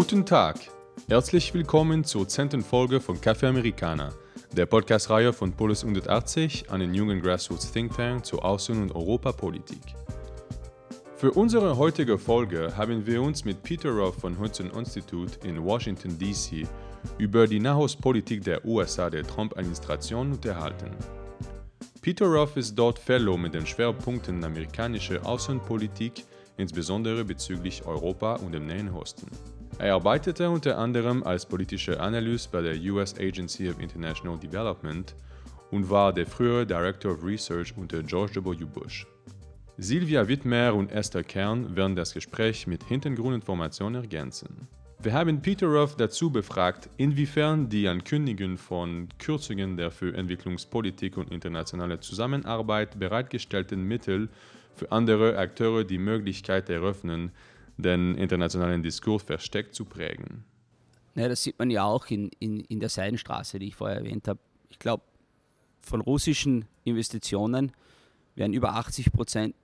Guten 0.00 0.24
Tag, 0.24 0.56
herzlich 1.10 1.52
willkommen 1.52 2.04
zur 2.04 2.26
zehnten 2.26 2.62
Folge 2.62 3.00
von 3.00 3.18
Café 3.18 3.48
Americana, 3.48 4.14
der 4.50 4.64
Podcast-Reihe 4.64 5.34
von 5.34 5.52
Polis 5.52 5.84
180, 5.84 6.70
einem 6.70 6.94
jungen 6.94 7.20
Grassroots 7.20 7.70
Think 7.70 7.94
Tank 7.94 8.24
zur 8.24 8.42
Außen- 8.42 8.80
und 8.80 8.94
Europapolitik. 8.94 9.82
Für 11.16 11.32
unsere 11.32 11.76
heutige 11.76 12.16
Folge 12.16 12.74
haben 12.78 13.06
wir 13.06 13.20
uns 13.20 13.44
mit 13.44 13.62
Peter 13.62 13.90
Roth 13.90 14.14
von 14.14 14.38
Hudson 14.38 14.70
Institute 14.70 15.38
in 15.46 15.62
Washington, 15.62 16.18
D.C. 16.18 16.66
über 17.18 17.46
die 17.46 17.60
Nahostpolitik 17.60 18.42
der 18.42 18.64
USA 18.64 19.10
der 19.10 19.24
Trump-Administration 19.24 20.32
unterhalten. 20.32 20.96
Peter 22.00 22.24
Roth 22.24 22.56
ist 22.56 22.74
dort 22.74 22.98
Fellow 22.98 23.36
mit 23.36 23.52
den 23.52 23.66
Schwerpunkten 23.66 24.42
amerikanische 24.44 25.22
Außenpolitik, 25.22 26.24
insbesondere 26.56 27.22
bezüglich 27.22 27.84
Europa 27.84 28.36
und 28.36 28.52
dem 28.52 28.66
Nahen 28.66 28.88
Osten. 28.94 29.28
Er 29.80 29.94
arbeitete 29.94 30.50
unter 30.50 30.76
anderem 30.76 31.22
als 31.22 31.46
politischer 31.46 31.98
Analyst 32.00 32.52
bei 32.52 32.60
der 32.60 32.78
US 32.92 33.14
Agency 33.18 33.70
of 33.70 33.80
International 33.80 34.38
Development 34.38 35.14
und 35.70 35.88
war 35.88 36.12
der 36.12 36.26
frühere 36.26 36.66
Director 36.66 37.12
of 37.12 37.24
Research 37.24 37.74
unter 37.78 38.02
George 38.02 38.44
W. 38.44 38.66
Bush. 38.66 39.06
Silvia 39.78 40.28
Wittmer 40.28 40.74
und 40.74 40.92
Esther 40.92 41.24
Kern 41.24 41.74
werden 41.74 41.96
das 41.96 42.12
Gespräch 42.12 42.66
mit 42.66 42.84
Hintergrundinformationen 42.84 44.02
ergänzen. 44.02 44.68
Wir 45.02 45.14
haben 45.14 45.40
Peter 45.40 45.66
Roth 45.66 45.98
dazu 45.98 46.30
befragt, 46.30 46.90
inwiefern 46.98 47.70
die 47.70 47.88
Ankündigung 47.88 48.58
von 48.58 49.08
Kürzungen 49.18 49.78
der 49.78 49.90
für 49.90 50.14
Entwicklungspolitik 50.14 51.16
und 51.16 51.32
internationale 51.32 52.00
Zusammenarbeit 52.00 52.98
bereitgestellten 52.98 53.82
Mittel 53.82 54.28
für 54.74 54.92
andere 54.92 55.38
Akteure 55.38 55.84
die 55.84 55.98
Möglichkeit 55.98 56.68
eröffnen, 56.68 57.32
den 57.80 58.14
internationalen 58.16 58.82
Diskurs 58.82 59.22
versteckt 59.22 59.74
zu 59.74 59.84
prägen. 59.84 60.44
Ja, 61.14 61.28
das 61.28 61.42
sieht 61.42 61.58
man 61.58 61.70
ja 61.70 61.84
auch 61.84 62.06
in, 62.06 62.30
in, 62.38 62.60
in 62.60 62.80
der 62.80 62.88
Seidenstraße, 62.88 63.58
die 63.58 63.68
ich 63.68 63.74
vorher 63.74 63.98
erwähnt 63.98 64.28
habe. 64.28 64.38
Ich 64.68 64.78
glaube, 64.78 65.02
von 65.80 66.00
russischen 66.00 66.66
Investitionen 66.84 67.72
werden 68.36 68.52
über 68.52 68.74
80 68.74 69.12
Prozent 69.12 69.54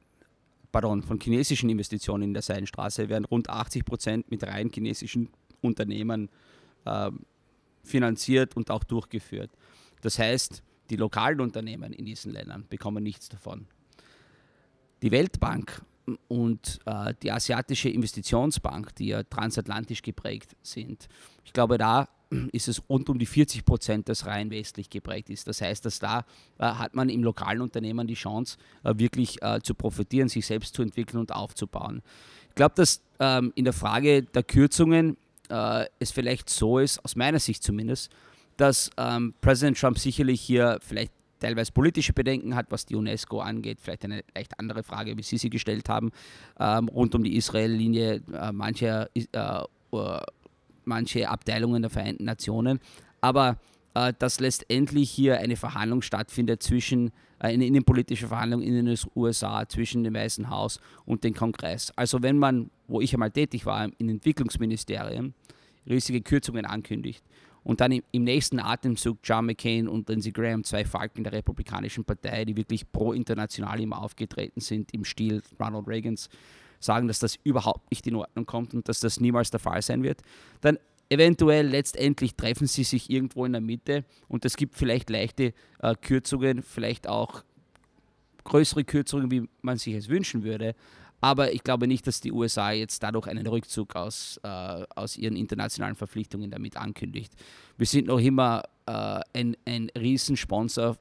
pardon, 0.76 1.02
von 1.02 1.18
chinesischen 1.18 1.70
Investitionen 1.70 2.24
in 2.24 2.34
der 2.34 2.42
Seidenstraße 2.42 3.08
werden 3.08 3.24
rund 3.24 3.48
80 3.48 3.86
Prozent 3.86 4.30
mit 4.30 4.44
rein 4.44 4.70
chinesischen 4.70 5.30
Unternehmen 5.62 6.28
äh, 6.84 7.10
finanziert 7.82 8.56
und 8.56 8.70
auch 8.70 8.84
durchgeführt. 8.84 9.50
Das 10.02 10.18
heißt, 10.18 10.62
die 10.90 10.96
lokalen 10.96 11.40
Unternehmen 11.40 11.94
in 11.94 12.04
diesen 12.04 12.30
Ländern 12.30 12.66
bekommen 12.68 13.02
nichts 13.02 13.30
davon. 13.30 13.66
Die 15.00 15.10
Weltbank 15.10 15.82
und 16.28 16.80
äh, 16.86 17.14
die 17.22 17.32
Asiatische 17.32 17.88
Investitionsbank, 17.88 18.94
die 18.96 19.08
ja 19.08 19.22
transatlantisch 19.22 20.02
geprägt 20.02 20.56
sind, 20.62 21.08
ich 21.44 21.52
glaube, 21.52 21.78
da 21.78 22.08
ist 22.52 22.68
es 22.68 22.82
rund 22.88 23.08
um 23.08 23.18
die 23.18 23.26
40 23.26 23.64
Prozent, 23.64 24.08
das 24.08 24.26
rein 24.26 24.50
westlich 24.50 24.90
geprägt 24.90 25.30
ist. 25.30 25.46
Das 25.46 25.60
heißt, 25.60 25.84
dass 25.84 25.98
da 25.98 26.24
äh, 26.58 26.64
hat 26.64 26.94
man 26.94 27.08
im 27.08 27.22
lokalen 27.22 27.60
Unternehmen 27.60 28.06
die 28.06 28.14
Chance, 28.14 28.58
äh, 28.84 28.94
wirklich 28.96 29.42
äh, 29.42 29.60
zu 29.62 29.74
profitieren, 29.74 30.28
sich 30.28 30.46
selbst 30.46 30.74
zu 30.74 30.82
entwickeln 30.82 31.18
und 31.18 31.32
aufzubauen. 31.32 32.02
Ich 32.48 32.54
glaube, 32.54 32.74
dass 32.76 33.02
ähm, 33.20 33.52
in 33.54 33.64
der 33.64 33.72
Frage 33.72 34.22
der 34.22 34.42
Kürzungen 34.42 35.16
äh, 35.48 35.86
es 35.98 36.10
vielleicht 36.10 36.50
so 36.50 36.78
ist, 36.78 37.04
aus 37.04 37.16
meiner 37.16 37.38
Sicht 37.38 37.62
zumindest, 37.62 38.10
dass 38.56 38.90
ähm, 38.96 39.34
Präsident 39.40 39.78
Trump 39.78 39.98
sicherlich 39.98 40.40
hier 40.40 40.78
vielleicht 40.80 41.12
teilweise 41.38 41.72
politische 41.72 42.12
Bedenken 42.12 42.54
hat, 42.54 42.66
was 42.70 42.86
die 42.86 42.96
UNESCO 42.96 43.40
angeht. 43.40 43.78
Vielleicht 43.80 44.04
eine 44.04 44.22
leicht 44.34 44.58
andere 44.58 44.82
Frage, 44.82 45.16
wie 45.16 45.22
Sie 45.22 45.38
sie 45.38 45.50
gestellt 45.50 45.88
haben, 45.88 46.10
ähm, 46.58 46.88
rund 46.88 47.14
um 47.14 47.22
die 47.22 47.36
Israel-Linie 47.36 48.22
äh, 48.32 48.52
mancher 48.52 49.08
äh, 49.14 49.62
manche 50.84 51.28
Abteilungen 51.28 51.82
der 51.82 51.90
Vereinten 51.90 52.24
Nationen. 52.24 52.80
Aber 53.20 53.58
äh, 53.94 54.12
dass 54.18 54.40
letztendlich 54.40 55.10
hier 55.10 55.38
eine 55.38 55.56
Verhandlung 55.56 56.02
stattfindet 56.02 56.62
zwischen, 56.62 57.08
äh, 57.38 57.48
eine 57.48 57.66
innenpolitische 57.66 58.28
Verhandlung 58.28 58.62
in 58.62 58.84
den 58.84 58.98
USA 59.14 59.68
zwischen 59.68 60.04
dem 60.04 60.14
Weißen 60.14 60.50
Haus 60.50 60.80
und 61.04 61.24
dem 61.24 61.34
Kongress. 61.34 61.92
Also 61.96 62.22
wenn 62.22 62.38
man, 62.38 62.70
wo 62.88 63.00
ich 63.00 63.12
einmal 63.14 63.30
tätig 63.30 63.66
war, 63.66 63.88
in 63.98 64.08
Entwicklungsministerien, 64.08 65.34
riesige 65.88 66.20
Kürzungen 66.20 66.66
ankündigt 66.66 67.24
und 67.66 67.80
dann 67.80 67.90
im, 67.90 68.22
nächsten 68.22 68.60
Atemzug 68.60 69.18
John 69.24 69.46
McCain 69.46 69.88
und 69.88 70.08
Lindsey 70.08 70.30
Graham, 70.30 70.62
zwei 70.62 70.84
Falken 70.84 71.24
der 71.24 71.32
Republikanischen 71.32 72.04
Partei, 72.04 72.44
die 72.44 72.56
wirklich 72.56 72.90
pro-international 72.92 73.80
immer 73.80 74.00
aufgetreten 74.00 74.60
sind, 74.60 74.94
im 74.94 75.04
Stil 75.04 75.42
Ronald 75.58 75.88
Reagans, 75.88 76.28
sagen, 76.78 77.08
dass 77.08 77.18
das 77.18 77.36
überhaupt 77.42 77.90
nicht 77.90 78.06
in 78.06 78.14
Ordnung 78.14 78.46
kommt 78.46 78.72
und 78.72 78.88
dass 78.88 79.00
das 79.00 79.18
niemals 79.18 79.50
der 79.50 79.58
Fall 79.58 79.82
sein 79.82 80.04
wird, 80.04 80.22
dann 80.60 80.78
eventuell 81.08 81.66
letztendlich 81.66 82.36
treffen 82.36 82.68
sie 82.68 82.84
sich 82.84 83.10
irgendwo 83.10 83.44
in 83.44 83.50
der 83.50 83.60
Mitte 83.60 84.04
und 84.28 84.44
es 84.44 84.56
gibt 84.56 84.76
vielleicht 84.76 85.10
leichte 85.10 85.52
äh, 85.80 85.96
Kürzungen, 86.00 86.62
vielleicht 86.62 87.08
auch 87.08 87.42
größere 88.44 88.84
Kürzungen, 88.84 89.28
wie 89.32 89.48
man 89.62 89.76
sich 89.76 89.94
es 89.94 90.08
wünschen 90.08 90.44
würde. 90.44 90.76
Aber 91.20 91.52
ich 91.52 91.64
glaube 91.64 91.86
nicht, 91.86 92.06
dass 92.06 92.20
die 92.20 92.32
USA 92.32 92.70
jetzt 92.72 93.02
dadurch 93.02 93.26
einen 93.26 93.46
Rückzug 93.46 93.96
aus, 93.96 94.38
äh, 94.42 94.48
aus 94.94 95.16
ihren 95.16 95.36
internationalen 95.36 95.96
Verpflichtungen 95.96 96.50
damit 96.50 96.76
ankündigt. 96.76 97.32
Wir 97.78 97.86
sind 97.86 98.06
noch 98.06 98.20
immer 98.20 98.62
äh, 98.86 99.20
ein, 99.32 99.56
ein 99.64 99.90
Riesensponsor 99.98 100.96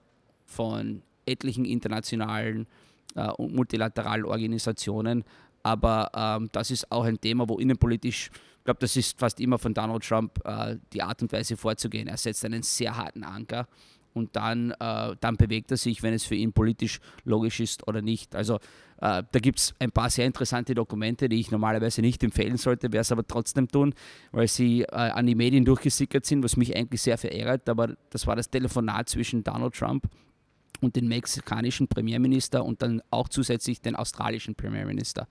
von 0.46 1.02
etlichen 1.26 1.66
internationalen 1.66 2.68
äh, 3.16 3.30
und 3.32 3.56
multilateralen 3.56 4.26
Organisationen, 4.26 5.24
aber 5.64 6.12
ähm, 6.16 6.50
das 6.52 6.70
ist 6.70 6.92
auch 6.92 7.06
ein 7.06 7.20
Thema, 7.20 7.50
wo 7.50 7.58
innenpolitisch, 7.58 8.30
ich 8.60 8.64
glaube, 8.64 8.80
das 8.80 8.96
ist 8.96 9.18
fast 9.18 9.40
immer 9.40 9.58
von 9.58 9.74
Donald 9.74 10.04
Trump 10.04 10.40
äh, 10.46 10.78
die 10.94 11.02
Art 11.02 11.24
und 11.24 11.32
Weise 11.32 11.58
vorzugehen. 11.58 12.08
Er 12.08 12.18
setzt 12.18 12.46
einen 12.46 12.62
sehr 12.62 12.96
harten 12.96 13.24
Anker 13.24 13.68
und 14.16 14.36
dann, 14.36 14.72
äh, 14.72 15.16
dann 15.20 15.36
bewegt 15.36 15.72
er 15.72 15.78
sich, 15.78 16.02
wenn 16.02 16.14
es 16.14 16.24
für 16.24 16.36
ihn 16.36 16.54
politisch 16.54 17.00
logisch 17.26 17.60
ist 17.60 17.88
oder 17.88 18.02
nicht. 18.02 18.36
Also 18.36 18.56
äh, 19.02 19.24
da 19.30 19.40
gibt 19.40 19.60
es 19.60 19.76
ein 19.80 19.92
paar 19.92 20.10
sehr 20.10 20.26
interessante 20.26 20.74
Dokumente, 20.74 21.28
die 21.28 21.40
ich 21.40 21.52
normalerweise 21.52 22.02
nicht 22.02 22.24
empfehlen 22.24 22.58
sollte, 22.58 22.88
werde 22.94 23.02
es 23.02 23.12
aber 23.12 23.28
trotzdem 23.28 23.68
tun, 23.68 23.94
weil 24.32 24.48
sie 24.48 24.84
äh, 24.84 24.96
an 24.96 25.28
die 25.28 25.36
Medien 25.36 25.66
durchgesickert 25.66 26.26
sind, 26.26 26.44
was 26.44 26.56
mich 26.56 26.76
eigentlich 26.76 27.02
sehr 27.02 27.18
verärgert. 27.18 27.68
Aber 27.68 27.96
das 28.10 28.26
war 28.26 28.36
das 28.36 28.50
Telefonat 28.50 29.10
zwischen 29.10 29.44
Donald 29.44 29.76
Trump 29.76 30.08
und 30.80 30.96
den 30.96 31.08
mexikanischen 31.08 31.88
Premierminister 31.88 32.64
und 32.64 32.82
dann 32.82 33.02
auch 33.12 33.28
zusätzlich 33.28 33.82
den 33.82 33.96
australischen 33.96 34.56
Premierminister. 34.56 35.28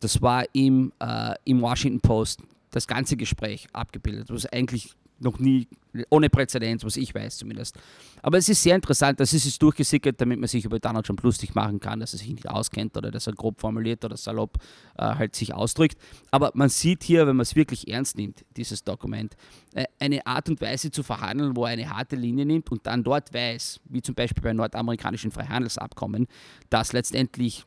Das 0.00 0.20
war 0.22 0.44
im, 0.52 0.92
äh, 0.98 1.34
im 1.44 1.62
Washington 1.62 2.00
Post 2.00 2.42
das 2.70 2.88
ganze 2.88 3.16
Gespräch 3.16 3.68
abgebildet, 3.72 4.30
was 4.30 4.46
eigentlich 4.46 4.96
noch 5.24 5.38
nie, 5.38 5.66
ohne 6.10 6.30
Präzedenz, 6.30 6.84
was 6.84 6.96
ich 6.96 7.14
weiß 7.14 7.38
zumindest. 7.38 7.76
Aber 8.22 8.38
es 8.38 8.48
ist 8.48 8.62
sehr 8.62 8.74
interessant, 8.74 9.20
dass 9.20 9.32
es 9.32 9.46
ist 9.46 9.60
durchgesickert, 9.62 10.20
damit 10.20 10.38
man 10.38 10.48
sich 10.48 10.64
über 10.64 10.78
Donald 10.78 11.06
Trump 11.06 11.22
lustig 11.22 11.54
machen 11.54 11.80
kann, 11.80 12.00
dass 12.00 12.12
er 12.12 12.18
sich 12.18 12.28
nicht 12.28 12.48
auskennt 12.48 12.96
oder 12.96 13.10
dass 13.10 13.26
er 13.26 13.32
grob 13.32 13.60
formuliert 13.60 14.04
oder 14.04 14.16
salopp 14.16 14.58
äh, 14.96 15.02
halt 15.02 15.34
sich 15.34 15.54
ausdrückt. 15.54 15.98
Aber 16.30 16.52
man 16.54 16.68
sieht 16.68 17.02
hier, 17.02 17.26
wenn 17.26 17.36
man 17.36 17.42
es 17.42 17.56
wirklich 17.56 17.88
ernst 17.88 18.16
nimmt, 18.16 18.44
dieses 18.56 18.84
Dokument, 18.84 19.36
äh, 19.74 19.84
eine 19.98 20.26
Art 20.26 20.48
und 20.48 20.60
Weise 20.60 20.90
zu 20.90 21.02
verhandeln, 21.02 21.56
wo 21.56 21.64
er 21.64 21.72
eine 21.72 21.90
harte 21.90 22.16
Linie 22.16 22.46
nimmt 22.46 22.70
und 22.70 22.86
dann 22.86 23.02
dort 23.02 23.32
weiß, 23.34 23.80
wie 23.86 24.02
zum 24.02 24.14
Beispiel 24.14 24.42
bei 24.42 24.52
nordamerikanischen 24.52 25.30
Freihandelsabkommen, 25.30 26.26
dass 26.70 26.92
letztendlich 26.92 27.64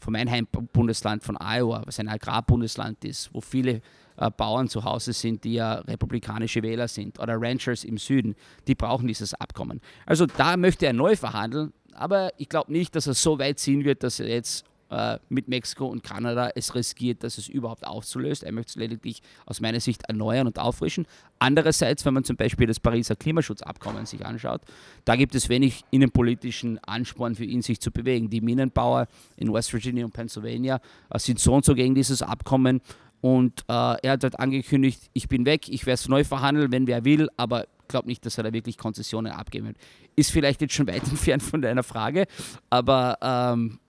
von 0.00 0.12
meinem 0.12 0.30
Heimbundesland 0.30 1.22
von 1.22 1.36
Iowa, 1.36 1.82
was 1.86 1.98
ein 1.98 2.08
Agrarbundesland 2.08 3.04
ist, 3.04 3.32
wo 3.32 3.40
viele 3.40 3.80
äh, 4.16 4.30
Bauern 4.30 4.68
zu 4.68 4.84
Hause 4.84 5.12
sind, 5.12 5.44
die 5.44 5.54
ja 5.54 5.74
republikanische 5.74 6.62
Wähler 6.62 6.88
sind 6.88 7.18
oder 7.18 7.36
Ranchers 7.40 7.84
im 7.84 7.98
Süden, 7.98 8.34
die 8.66 8.74
brauchen 8.74 9.06
dieses 9.06 9.34
Abkommen. 9.34 9.80
Also 10.04 10.26
da 10.26 10.56
möchte 10.56 10.86
er 10.86 10.92
neu 10.92 11.16
verhandeln, 11.16 11.72
aber 11.92 12.30
ich 12.38 12.48
glaube 12.48 12.72
nicht, 12.72 12.94
dass 12.94 13.06
er 13.06 13.14
so 13.14 13.38
weit 13.38 13.58
ziehen 13.58 13.84
wird, 13.84 14.02
dass 14.02 14.20
er 14.20 14.28
jetzt 14.28 14.64
äh, 14.90 15.18
mit 15.28 15.48
Mexiko 15.48 15.86
und 15.86 16.02
Kanada 16.02 16.50
es 16.54 16.74
riskiert, 16.74 17.22
dass 17.22 17.38
es 17.38 17.48
überhaupt 17.48 17.86
aufzulöst. 17.86 18.44
Er 18.44 18.52
möchte 18.52 18.70
es 18.70 18.76
lediglich 18.76 19.22
aus 19.46 19.60
meiner 19.60 19.80
Sicht 19.80 20.02
erneuern 20.08 20.46
und 20.46 20.58
auffrischen. 20.58 21.06
Andererseits, 21.38 22.04
wenn 22.04 22.14
man 22.14 22.24
zum 22.24 22.36
Beispiel 22.36 22.66
das 22.66 22.80
Pariser 22.80 23.16
Klimaschutzabkommen 23.16 24.06
sich 24.06 24.24
anschaut, 24.24 24.62
da 25.04 25.16
gibt 25.16 25.34
es 25.34 25.48
wenig 25.48 25.84
innenpolitischen 25.90 26.78
Ansporn 26.84 27.34
für 27.34 27.44
ihn, 27.44 27.62
sich 27.62 27.80
zu 27.80 27.90
bewegen. 27.90 28.30
Die 28.30 28.40
Minenbauer 28.40 29.08
in 29.36 29.52
West 29.52 29.72
Virginia 29.72 30.04
und 30.04 30.12
Pennsylvania 30.12 30.80
äh, 31.10 31.18
sind 31.18 31.38
so 31.38 31.54
und 31.54 31.64
so 31.64 31.74
gegen 31.74 31.94
dieses 31.94 32.22
Abkommen 32.22 32.80
und 33.20 33.62
äh, 33.68 33.72
er 33.72 34.12
hat 34.12 34.22
dort 34.22 34.38
angekündigt, 34.38 35.10
ich 35.12 35.28
bin 35.28 35.46
weg, 35.46 35.68
ich 35.68 35.86
werde 35.86 35.94
es 35.94 36.08
neu 36.08 36.22
verhandeln, 36.22 36.70
wenn 36.70 36.86
wer 36.86 37.04
will, 37.04 37.28
aber 37.36 37.64
ich 37.64 37.88
glaube 37.88 38.08
nicht, 38.08 38.24
dass 38.26 38.38
er 38.38 38.44
da 38.44 38.52
wirklich 38.52 38.78
Konzessionen 38.78 39.32
abgeben 39.32 39.66
wird. 39.66 39.78
Ist 40.16 40.30
vielleicht 40.30 40.60
jetzt 40.60 40.74
schon 40.74 40.86
weit 40.86 41.02
entfernt 41.10 41.42
von 41.42 41.62
deiner 41.62 41.82
Frage, 41.82 42.26
aber 42.70 43.18
ähm, 43.20 43.80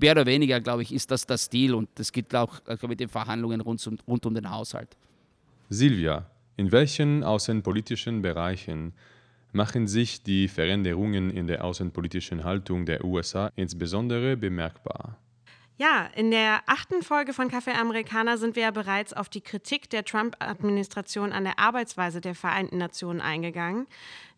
mehr 0.00 0.12
oder 0.12 0.26
weniger, 0.26 0.60
glaube 0.60 0.82
ich, 0.82 0.92
ist 0.92 1.10
das 1.10 1.26
das 1.26 1.44
Stil 1.44 1.74
und 1.74 1.88
das 1.96 2.12
geht 2.12 2.34
auch 2.34 2.60
also 2.66 2.88
mit 2.88 3.00
den 3.00 3.08
Verhandlungen 3.08 3.60
rund 3.60 3.86
um, 3.86 3.98
rund 4.06 4.26
um 4.26 4.34
den 4.34 4.50
Haushalt. 4.50 4.96
Silvia, 5.68 6.26
in 6.56 6.72
welchen 6.72 7.22
außenpolitischen 7.22 8.22
Bereichen 8.22 8.92
machen 9.52 9.86
sich 9.86 10.22
die 10.22 10.48
Veränderungen 10.48 11.30
in 11.30 11.46
der 11.46 11.64
außenpolitischen 11.64 12.44
Haltung 12.44 12.86
der 12.86 13.04
USA 13.04 13.50
insbesondere 13.56 14.36
bemerkbar? 14.36 15.16
Ja, 15.80 16.10
in 16.14 16.30
der 16.30 16.60
achten 16.66 17.00
Folge 17.00 17.32
von 17.32 17.50
Café 17.50 17.72
Amerikaner 17.72 18.36
sind 18.36 18.54
wir 18.54 18.64
ja 18.64 18.70
bereits 18.70 19.14
auf 19.14 19.30
die 19.30 19.40
Kritik 19.40 19.88
der 19.88 20.04
Trump-Administration 20.04 21.32
an 21.32 21.44
der 21.44 21.58
Arbeitsweise 21.58 22.20
der 22.20 22.34
Vereinten 22.34 22.76
Nationen 22.76 23.22
eingegangen. 23.22 23.86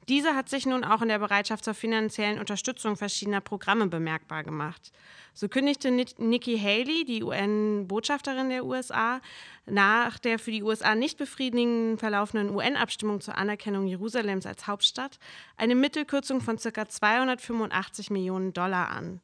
Diese 0.08 0.34
hat 0.34 0.48
sich 0.48 0.66
nun 0.66 0.84
auch 0.84 1.00
in 1.00 1.08
der 1.08 1.20
Bereitschaft 1.20 1.64
zur 1.64 1.74
finanziellen 1.74 2.40
Unterstützung 2.40 2.96
verschiedener 2.96 3.40
Programme 3.40 3.86
bemerkbar 3.86 4.42
gemacht. 4.42 4.92
So 5.32 5.48
kündigte 5.48 5.90
Nikki 5.90 6.58
Haley, 6.58 7.04
die 7.04 7.22
UN-Botschafterin 7.22 8.50
der 8.50 8.64
USA, 8.64 9.20
nach 9.64 10.18
der 10.18 10.38
für 10.38 10.50
die 10.50 10.62
USA 10.62 10.94
nicht 10.94 11.18
befriedigenden 11.18 11.98
verlaufenden 11.98 12.50
UN-Abstimmung 12.50 13.20
zur 13.20 13.38
Anerkennung 13.38 13.86
Jerusalems 13.86 14.44
als 14.44 14.66
Hauptstadt 14.66 15.18
eine 15.56 15.76
Mittelkürzung 15.76 16.40
von 16.40 16.58
ca. 16.58 16.88
285 16.88 18.10
Millionen 18.10 18.52
Dollar 18.52 18.90
an. 18.90 19.20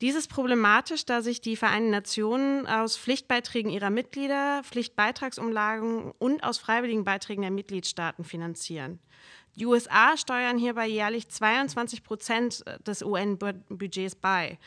Dies 0.00 0.14
ist 0.14 0.28
problematisch, 0.28 1.06
da 1.06 1.22
sich 1.22 1.40
die 1.40 1.56
Vereinten 1.56 1.90
Nationen 1.90 2.66
aus 2.66 2.98
Pflichtbeiträgen 2.98 3.70
ihrer 3.70 3.88
Mitglieder, 3.88 4.62
Pflichtbeitragsumlagen 4.62 6.12
und 6.18 6.44
aus 6.44 6.58
freiwilligen 6.58 7.04
Beiträgen 7.04 7.42
der 7.42 7.50
Mitgliedstaaten 7.50 8.24
finanzieren. 8.24 8.98
Die 9.56 9.66
USA 9.66 10.16
steuern 10.16 10.58
hierbei 10.58 10.86
jährlich 10.86 11.28
22 11.28 12.02
Prozent 12.04 12.62
des 12.86 13.02
UN-Budgets 13.02 14.14
bei, 14.14 14.58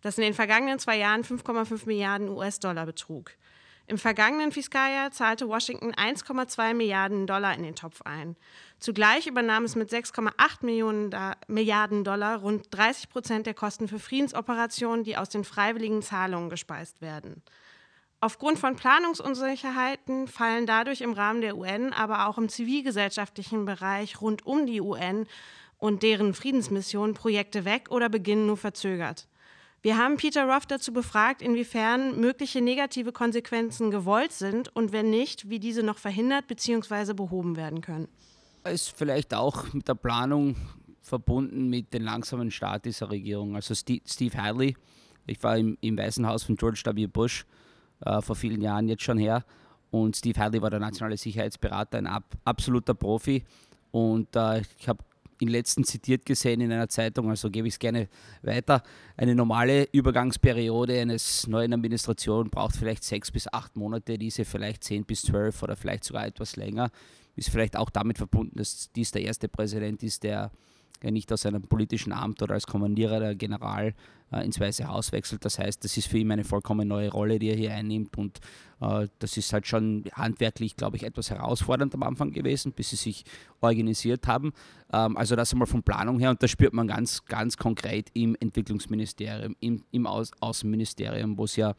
das 0.00 0.16
in 0.16 0.24
den 0.24 0.34
vergangenen 0.34 0.78
zwei 0.78 0.96
Jahren 0.96 1.22
5,5 1.22 1.86
Milliarden 1.86 2.30
US-Dollar 2.30 2.86
betrug. 2.86 3.32
Im 3.86 3.96
vergangenen 3.96 4.52
Fiskaljahr 4.52 5.12
zahlte 5.12 5.48
Washington 5.48 5.92
1,2 5.92 6.74
Milliarden 6.74 7.26
Dollar 7.26 7.54
in 7.54 7.62
den 7.62 7.74
Topf 7.74 8.02
ein. 8.02 8.36
Zugleich 8.78 9.26
übernahm 9.26 9.64
es 9.64 9.76
mit 9.76 9.90
6,8 9.90 11.32
Milliarden 11.48 12.04
Dollar 12.04 12.38
rund 12.38 12.66
30 12.70 13.08
Prozent 13.08 13.46
der 13.46 13.54
Kosten 13.54 13.88
für 13.88 13.98
Friedensoperationen, 13.98 15.04
die 15.04 15.16
aus 15.16 15.30
den 15.30 15.44
freiwilligen 15.44 16.02
Zahlungen 16.02 16.50
gespeist 16.50 17.00
werden. 17.00 17.42
Aufgrund 18.20 18.58
von 18.58 18.74
Planungsunsicherheiten 18.74 20.26
fallen 20.26 20.66
dadurch 20.66 21.02
im 21.02 21.12
Rahmen 21.12 21.40
der 21.40 21.56
UN, 21.56 21.92
aber 21.92 22.26
auch 22.26 22.36
im 22.36 22.48
zivilgesellschaftlichen 22.48 23.64
Bereich 23.64 24.20
rund 24.20 24.44
um 24.44 24.66
die 24.66 24.80
UN 24.80 25.26
und 25.78 26.02
deren 26.02 26.34
Friedensmissionen 26.34 27.14
Projekte 27.14 27.64
weg 27.64 27.90
oder 27.90 28.08
beginnen 28.08 28.46
nur 28.46 28.56
verzögert. 28.56 29.28
Wir 29.82 29.96
haben 29.96 30.16
Peter 30.16 30.44
Roth 30.44 30.68
dazu 30.68 30.92
befragt, 30.92 31.40
inwiefern 31.40 32.18
mögliche 32.18 32.60
negative 32.60 33.12
Konsequenzen 33.12 33.92
gewollt 33.92 34.32
sind 34.32 34.74
und 34.74 34.90
wenn 34.90 35.10
nicht, 35.10 35.48
wie 35.48 35.60
diese 35.60 35.84
noch 35.84 35.98
verhindert 35.98 36.48
bzw. 36.48 37.14
behoben 37.14 37.56
werden 37.56 37.80
können. 37.80 38.08
Ist 38.64 38.98
vielleicht 38.98 39.32
auch 39.32 39.72
mit 39.72 39.86
der 39.86 39.94
Planung 39.94 40.56
verbunden 41.00 41.70
mit 41.70 41.94
dem 41.94 42.02
langsamen 42.02 42.50
Start 42.50 42.84
dieser 42.84 43.10
Regierung. 43.10 43.54
Also 43.54 43.74
Steve 43.74 44.36
Hadley, 44.36 44.76
ich 45.26 45.40
war 45.44 45.56
im, 45.56 45.78
im 45.80 45.96
Weißen 45.96 46.26
Haus 46.26 46.42
von 46.42 46.56
George 46.56 46.82
W. 46.84 47.06
Bush 47.06 47.46
äh, 48.04 48.20
vor 48.20 48.36
vielen 48.36 48.60
Jahren 48.60 48.88
jetzt 48.88 49.02
schon 49.02 49.18
her 49.18 49.44
und 49.90 50.16
Steve 50.16 50.38
Hadley 50.38 50.60
war 50.60 50.70
der 50.70 50.80
nationale 50.80 51.16
Sicherheitsberater, 51.16 51.98
ein 51.98 52.06
ab, 52.06 52.24
absoluter 52.44 52.94
Profi 52.94 53.44
und 53.90 54.34
äh, 54.36 54.62
ich 54.78 54.88
habe 54.88 55.02
in 55.40 55.48
letzten 55.48 55.84
zitiert 55.84 56.26
gesehen 56.26 56.60
in 56.60 56.72
einer 56.72 56.88
Zeitung, 56.88 57.30
also 57.30 57.50
gebe 57.50 57.68
ich 57.68 57.74
es 57.74 57.78
gerne 57.78 58.08
weiter. 58.42 58.82
Eine 59.16 59.34
normale 59.34 59.88
Übergangsperiode 59.92 61.00
eines 61.00 61.46
neuen 61.46 61.72
Administration 61.72 62.50
braucht 62.50 62.76
vielleicht 62.76 63.04
sechs 63.04 63.30
bis 63.30 63.52
acht 63.52 63.76
Monate, 63.76 64.18
diese 64.18 64.44
vielleicht 64.44 64.84
zehn 64.84 65.04
bis 65.04 65.22
zwölf 65.22 65.62
oder 65.62 65.76
vielleicht 65.76 66.04
sogar 66.04 66.26
etwas 66.26 66.56
länger. 66.56 66.90
Ist 67.36 67.50
vielleicht 67.50 67.76
auch 67.76 67.90
damit 67.90 68.18
verbunden, 68.18 68.58
dass 68.58 68.90
dies 68.92 69.12
der 69.12 69.22
erste 69.22 69.48
Präsident 69.48 70.02
ist, 70.02 70.24
der 70.24 70.50
ja 71.02 71.10
nicht 71.10 71.32
aus 71.32 71.46
einem 71.46 71.62
politischen 71.62 72.12
Amt 72.12 72.42
oder 72.42 72.54
als 72.54 72.66
Kommandierer 72.66 73.20
der 73.20 73.34
General 73.34 73.94
äh, 74.32 74.44
ins 74.44 74.60
Weiße 74.60 74.86
Haus 74.88 75.12
wechselt. 75.12 75.44
Das 75.44 75.58
heißt, 75.58 75.82
das 75.84 75.96
ist 75.96 76.08
für 76.08 76.18
ihn 76.18 76.30
eine 76.30 76.44
vollkommen 76.44 76.88
neue 76.88 77.10
Rolle, 77.10 77.38
die 77.38 77.48
er 77.48 77.56
hier 77.56 77.74
einnimmt 77.74 78.16
und 78.18 78.40
äh, 78.80 79.08
das 79.18 79.36
ist 79.36 79.52
halt 79.52 79.66
schon 79.66 80.04
handwerklich, 80.12 80.76
glaube 80.76 80.96
ich, 80.96 81.04
etwas 81.04 81.30
herausfordernd 81.30 81.94
am 81.94 82.02
Anfang 82.02 82.32
gewesen, 82.32 82.72
bis 82.72 82.90
sie 82.90 82.96
sich 82.96 83.24
organisiert 83.60 84.26
haben. 84.26 84.52
Ähm, 84.92 85.16
also 85.16 85.36
das 85.36 85.52
einmal 85.52 85.66
von 85.66 85.82
Planung 85.82 86.18
her 86.18 86.30
und 86.30 86.42
das 86.42 86.50
spürt 86.50 86.72
man 86.72 86.88
ganz, 86.88 87.24
ganz 87.24 87.56
konkret 87.56 88.10
im 88.14 88.36
Entwicklungsministerium, 88.38 89.56
im, 89.60 89.84
im 89.90 90.06
Au 90.06 90.22
Außenministerium, 90.40 91.38
wo 91.38 91.44
es 91.44 91.56
ja 91.56 91.74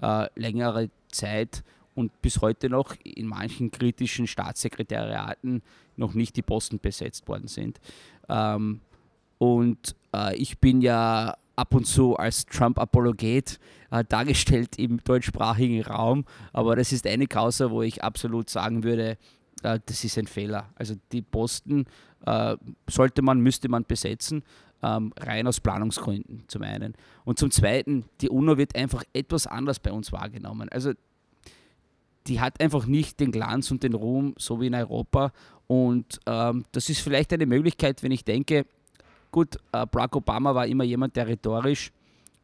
äh, 0.00 0.26
längere 0.34 0.90
Zeit 1.10 1.62
und 2.00 2.22
bis 2.22 2.40
heute 2.40 2.68
noch 2.68 2.96
in 3.04 3.26
manchen 3.26 3.70
kritischen 3.70 4.26
Staatssekretariaten 4.26 5.62
noch 5.96 6.14
nicht 6.14 6.36
die 6.36 6.42
Posten 6.42 6.80
besetzt 6.80 7.28
worden 7.28 7.46
sind. 7.46 7.78
Ähm, 8.28 8.80
und 9.38 9.94
äh, 10.14 10.34
ich 10.36 10.58
bin 10.58 10.80
ja 10.80 11.36
ab 11.56 11.74
und 11.74 11.86
zu 11.86 12.16
als 12.16 12.46
Trump-Apologet 12.46 13.60
äh, 13.90 14.04
dargestellt 14.08 14.78
im 14.78 15.02
deutschsprachigen 15.04 15.82
Raum, 15.82 16.24
aber 16.52 16.74
das 16.74 16.92
ist 16.92 17.06
eine 17.06 17.26
Causa, 17.26 17.70
wo 17.70 17.82
ich 17.82 18.02
absolut 18.02 18.48
sagen 18.48 18.82
würde, 18.82 19.18
äh, 19.62 19.78
das 19.84 20.04
ist 20.04 20.18
ein 20.18 20.26
Fehler. 20.26 20.70
Also 20.74 20.94
die 21.12 21.22
Posten 21.22 21.84
äh, 22.26 22.56
sollte 22.88 23.22
man, 23.22 23.40
müsste 23.40 23.68
man 23.68 23.84
besetzen, 23.84 24.42
ähm, 24.82 25.12
rein 25.18 25.46
aus 25.46 25.60
Planungsgründen 25.60 26.44
zum 26.48 26.62
einen. 26.62 26.94
Und 27.24 27.38
zum 27.38 27.50
zweiten, 27.50 28.04
die 28.20 28.30
UNO 28.30 28.56
wird 28.56 28.74
einfach 28.74 29.04
etwas 29.12 29.46
anders 29.46 29.78
bei 29.78 29.92
uns 29.92 30.12
wahrgenommen. 30.12 30.68
Also 30.70 30.92
die 32.26 32.40
hat 32.40 32.60
einfach 32.60 32.86
nicht 32.86 33.20
den 33.20 33.32
Glanz 33.32 33.70
und 33.70 33.82
den 33.82 33.94
Ruhm, 33.94 34.34
so 34.38 34.60
wie 34.60 34.66
in 34.66 34.74
Europa. 34.74 35.32
Und 35.66 36.20
ähm, 36.26 36.64
das 36.72 36.88
ist 36.88 37.00
vielleicht 37.00 37.32
eine 37.32 37.46
Möglichkeit, 37.46 38.02
wenn 38.02 38.12
ich 38.12 38.24
denke, 38.24 38.66
gut, 39.30 39.56
äh, 39.72 39.86
Barack 39.86 40.16
Obama 40.16 40.54
war 40.54 40.66
immer 40.66 40.84
jemand, 40.84 41.16
der 41.16 41.28
rhetorisch 41.28 41.92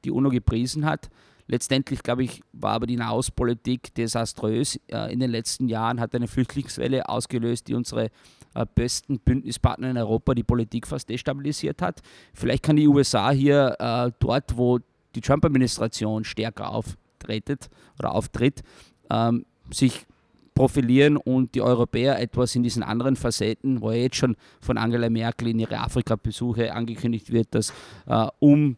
die 0.05 0.11
UNO 0.11 0.31
gepriesen 0.31 0.87
hat. 0.87 1.11
Letztendlich, 1.49 2.03
glaube 2.03 2.25
ich, 2.25 2.43
war 2.53 2.73
aber 2.73 2.87
die 2.87 2.97
Nahostpolitik 2.97 3.95
desaströs. 3.95 4.81
Äh, 4.89 5.13
in 5.13 5.21
den 5.21 5.31
letzten 5.31 5.69
Jahren 5.69 6.01
hat 6.01 6.15
eine 6.15 6.27
Flüchtlingswelle 6.27 7.09
ausgelöst, 7.09 7.69
die 7.69 7.75
unsere 7.75 8.11
äh, 8.55 8.67
besten 8.75 9.19
Bündnispartner 9.21 9.91
in 9.91 9.99
Europa 9.99 10.35
die 10.35 10.43
Politik 10.43 10.87
fast 10.87 11.09
destabilisiert 11.09 11.83
hat. 11.83 12.01
Vielleicht 12.35 12.63
kann 12.63 12.77
die 12.77 12.89
USA 12.89 13.31
hier 13.31 13.77
äh, 13.79 14.11
dort, 14.19 14.57
wo 14.57 14.81
die 15.15 15.21
Trump-Administration 15.21 16.25
stärker 16.25 16.71
auftretet 16.71 17.69
oder 17.99 18.13
auftritt, 18.13 18.63
ähm, 19.11 19.45
sich 19.71 20.07
profilieren 20.55 21.19
und 21.19 21.55
die 21.55 21.61
Europäer 21.61 22.19
etwas 22.19 22.57
in 22.57 22.63
diesen 22.63 22.83
anderen 22.83 23.15
Facetten, 23.15 23.83
wo 23.83 23.91
ja 23.91 23.99
jetzt 23.99 24.17
schon 24.17 24.37
von 24.61 24.79
Angela 24.79 25.11
Merkel 25.11 25.49
in 25.49 25.59
ihre 25.59 25.79
Afrika-Besuche 25.79 26.73
angekündigt 26.73 27.31
wird, 27.31 27.55
dass 27.55 27.73
äh, 28.07 28.27
um 28.39 28.77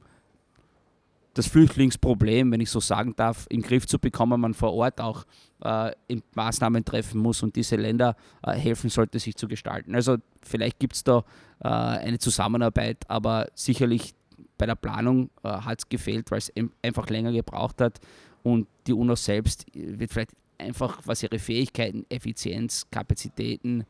das 1.35 1.47
Flüchtlingsproblem, 1.47 2.51
wenn 2.51 2.61
ich 2.61 2.69
so 2.69 2.81
sagen 2.81 3.15
darf, 3.17 3.47
in 3.49 3.61
den 3.61 3.69
Griff 3.69 3.87
zu 3.87 4.01
bekommen, 4.01 4.41
man 4.41 4.55
vor 4.55 4.75
Ort 4.75 5.01
auch 5.01 5.25
äh, 5.63 5.93
Maßnahmen 6.35 6.85
treffen 6.85 7.21
muss 7.21 7.45
und 7.45 7.55
diese 7.55 7.77
Länder 7.77 8.17
äh, 8.43 8.53
helfen 8.55 8.91
sollte, 8.91 9.21
sich 9.21 9.37
zu 9.37 9.47
gestalten. 9.47 9.95
Also 9.95 10.17
vielleicht 10.43 10.81
gibt 10.81 10.95
es 10.95 11.05
da 11.05 11.23
äh, 11.61 11.69
eine 11.69 12.19
Zusammenarbeit, 12.19 13.05
aber 13.07 13.47
sicherlich 13.55 14.15
bei 14.59 14.67
der 14.67 14.75
Planung 14.75 15.31
äh, 15.45 15.49
hat 15.49 15.79
es 15.79 15.89
gefehlt, 15.89 16.33
weil 16.33 16.39
es 16.39 16.53
einfach 16.83 17.09
länger 17.09 17.31
gebraucht 17.31 17.81
hat 17.81 18.01
und 18.43 18.67
die 18.89 18.93
UNO 18.93 19.15
selbst 19.15 19.65
wird 19.73 20.13
vielleicht 20.13 20.33
einfach, 20.59 21.01
was 21.05 21.23
ihre 21.23 21.39
Fähigkeiten, 21.39 22.05
Effizienz, 22.09 22.87
Kapazitäten 22.91 23.85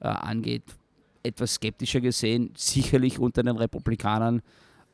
äh, 0.00 0.06
angeht, 0.08 0.62
etwas 1.22 1.54
skeptischer 1.54 2.00
gesehen, 2.00 2.50
sicherlich 2.56 3.18
unter 3.18 3.42
den 3.42 3.56
Republikanern, 3.56 4.42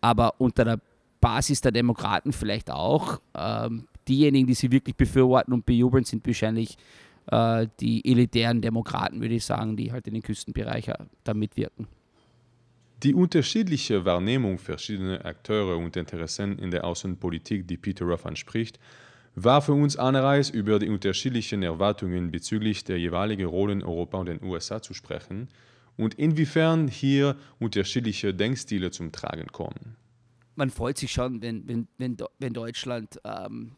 aber 0.00 0.40
unter 0.40 0.64
der 0.64 0.80
Basis 1.20 1.60
der 1.60 1.72
Demokraten 1.72 2.32
vielleicht 2.32 2.70
auch. 2.70 3.20
Ähm, 3.36 3.86
diejenigen, 4.08 4.46
die 4.46 4.54
sie 4.54 4.72
wirklich 4.72 4.96
befürworten 4.96 5.52
und 5.52 5.66
bejubeln, 5.66 6.04
sind 6.04 6.26
wahrscheinlich 6.26 6.76
äh, 7.30 7.66
die 7.80 8.04
elitären 8.10 8.60
Demokraten, 8.60 9.20
würde 9.20 9.34
ich 9.34 9.44
sagen, 9.44 9.76
die 9.76 9.92
halt 9.92 10.06
in 10.06 10.14
den 10.14 10.22
Küstenbereich 10.22 10.90
da 11.24 11.34
mitwirken. 11.34 11.86
Die 13.02 13.14
unterschiedliche 13.14 14.04
Wahrnehmung 14.04 14.58
verschiedener 14.58 15.24
Akteure 15.24 15.78
und 15.78 15.96
Interessenten 15.96 16.58
in 16.58 16.70
der 16.70 16.84
Außenpolitik, 16.84 17.66
die 17.66 17.78
Peter 17.78 18.04
Ruff 18.04 18.26
anspricht, 18.26 18.78
war 19.34 19.62
für 19.62 19.72
uns 19.72 19.96
Anreiz, 19.96 20.50
über 20.50 20.78
die 20.78 20.88
unterschiedlichen 20.88 21.62
Erwartungen 21.62 22.30
bezüglich 22.30 22.84
der 22.84 22.98
jeweiligen 22.98 23.46
Rollen 23.46 23.82
Europa 23.82 24.18
und 24.18 24.26
den 24.26 24.42
USA 24.42 24.82
zu 24.82 24.94
sprechen 24.94 25.48
und 25.96 26.14
inwiefern 26.14 26.88
hier 26.88 27.36
unterschiedliche 27.58 28.34
Denkstile 28.34 28.90
zum 28.90 29.12
Tragen 29.12 29.46
kommen. 29.48 29.96
Man 30.56 30.70
freut 30.70 30.98
sich 30.98 31.12
schon, 31.12 31.42
wenn, 31.42 31.66
wenn, 31.68 31.88
wenn, 31.98 32.16
wenn 32.38 32.52
Deutschland 32.52 33.20
ähm, 33.24 33.76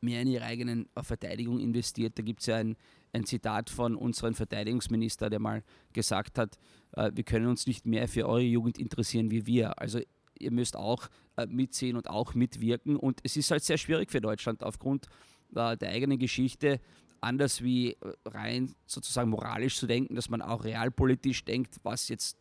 mehr 0.00 0.22
in 0.22 0.28
ihre 0.28 0.44
eigene 0.44 0.86
Verteidigung 1.02 1.58
investiert. 1.58 2.18
Da 2.18 2.22
gibt 2.22 2.40
es 2.40 2.46
ja 2.46 2.56
ein, 2.56 2.76
ein 3.12 3.24
Zitat 3.24 3.70
von 3.70 3.96
unserem 3.96 4.34
Verteidigungsminister, 4.34 5.28
der 5.28 5.38
mal 5.38 5.62
gesagt 5.92 6.38
hat, 6.38 6.58
äh, 6.92 7.10
wir 7.14 7.24
können 7.24 7.46
uns 7.46 7.66
nicht 7.66 7.86
mehr 7.86 8.08
für 8.08 8.26
eure 8.26 8.42
Jugend 8.42 8.78
interessieren 8.78 9.30
wie 9.30 9.46
wir. 9.46 9.78
Also 9.80 10.00
ihr 10.42 10.50
müsst 10.50 10.76
auch 10.76 11.08
äh, 11.36 11.46
mitsehen 11.46 11.96
und 11.96 12.08
auch 12.08 12.34
mitwirken. 12.34 12.96
Und 12.96 13.20
es 13.22 13.36
ist 13.36 13.50
halt 13.50 13.64
sehr 13.64 13.78
schwierig 13.78 14.10
für 14.10 14.20
Deutschland 14.20 14.62
aufgrund 14.62 15.06
äh, 15.54 15.76
der 15.76 15.90
eigenen 15.90 16.18
Geschichte, 16.18 16.80
anders 17.20 17.62
wie 17.62 17.92
äh, 17.92 17.96
rein 18.26 18.74
sozusagen 18.86 19.30
moralisch 19.30 19.78
zu 19.78 19.86
denken, 19.86 20.14
dass 20.14 20.28
man 20.28 20.42
auch 20.42 20.64
realpolitisch 20.64 21.44
denkt, 21.44 21.76
was 21.82 22.08
jetzt 22.08 22.36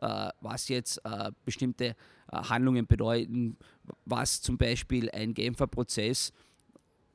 äh, 0.00 0.30
was 0.40 0.68
jetzt 0.68 1.00
äh, 1.04 1.32
bestimmte 1.44 1.84
äh, 1.86 1.94
Handlungen 2.32 2.86
bedeuten, 2.86 3.56
was 4.04 4.40
zum 4.40 4.58
Beispiel 4.58 5.10
ein 5.10 5.34
Genfer 5.34 5.66
Prozess 5.66 6.32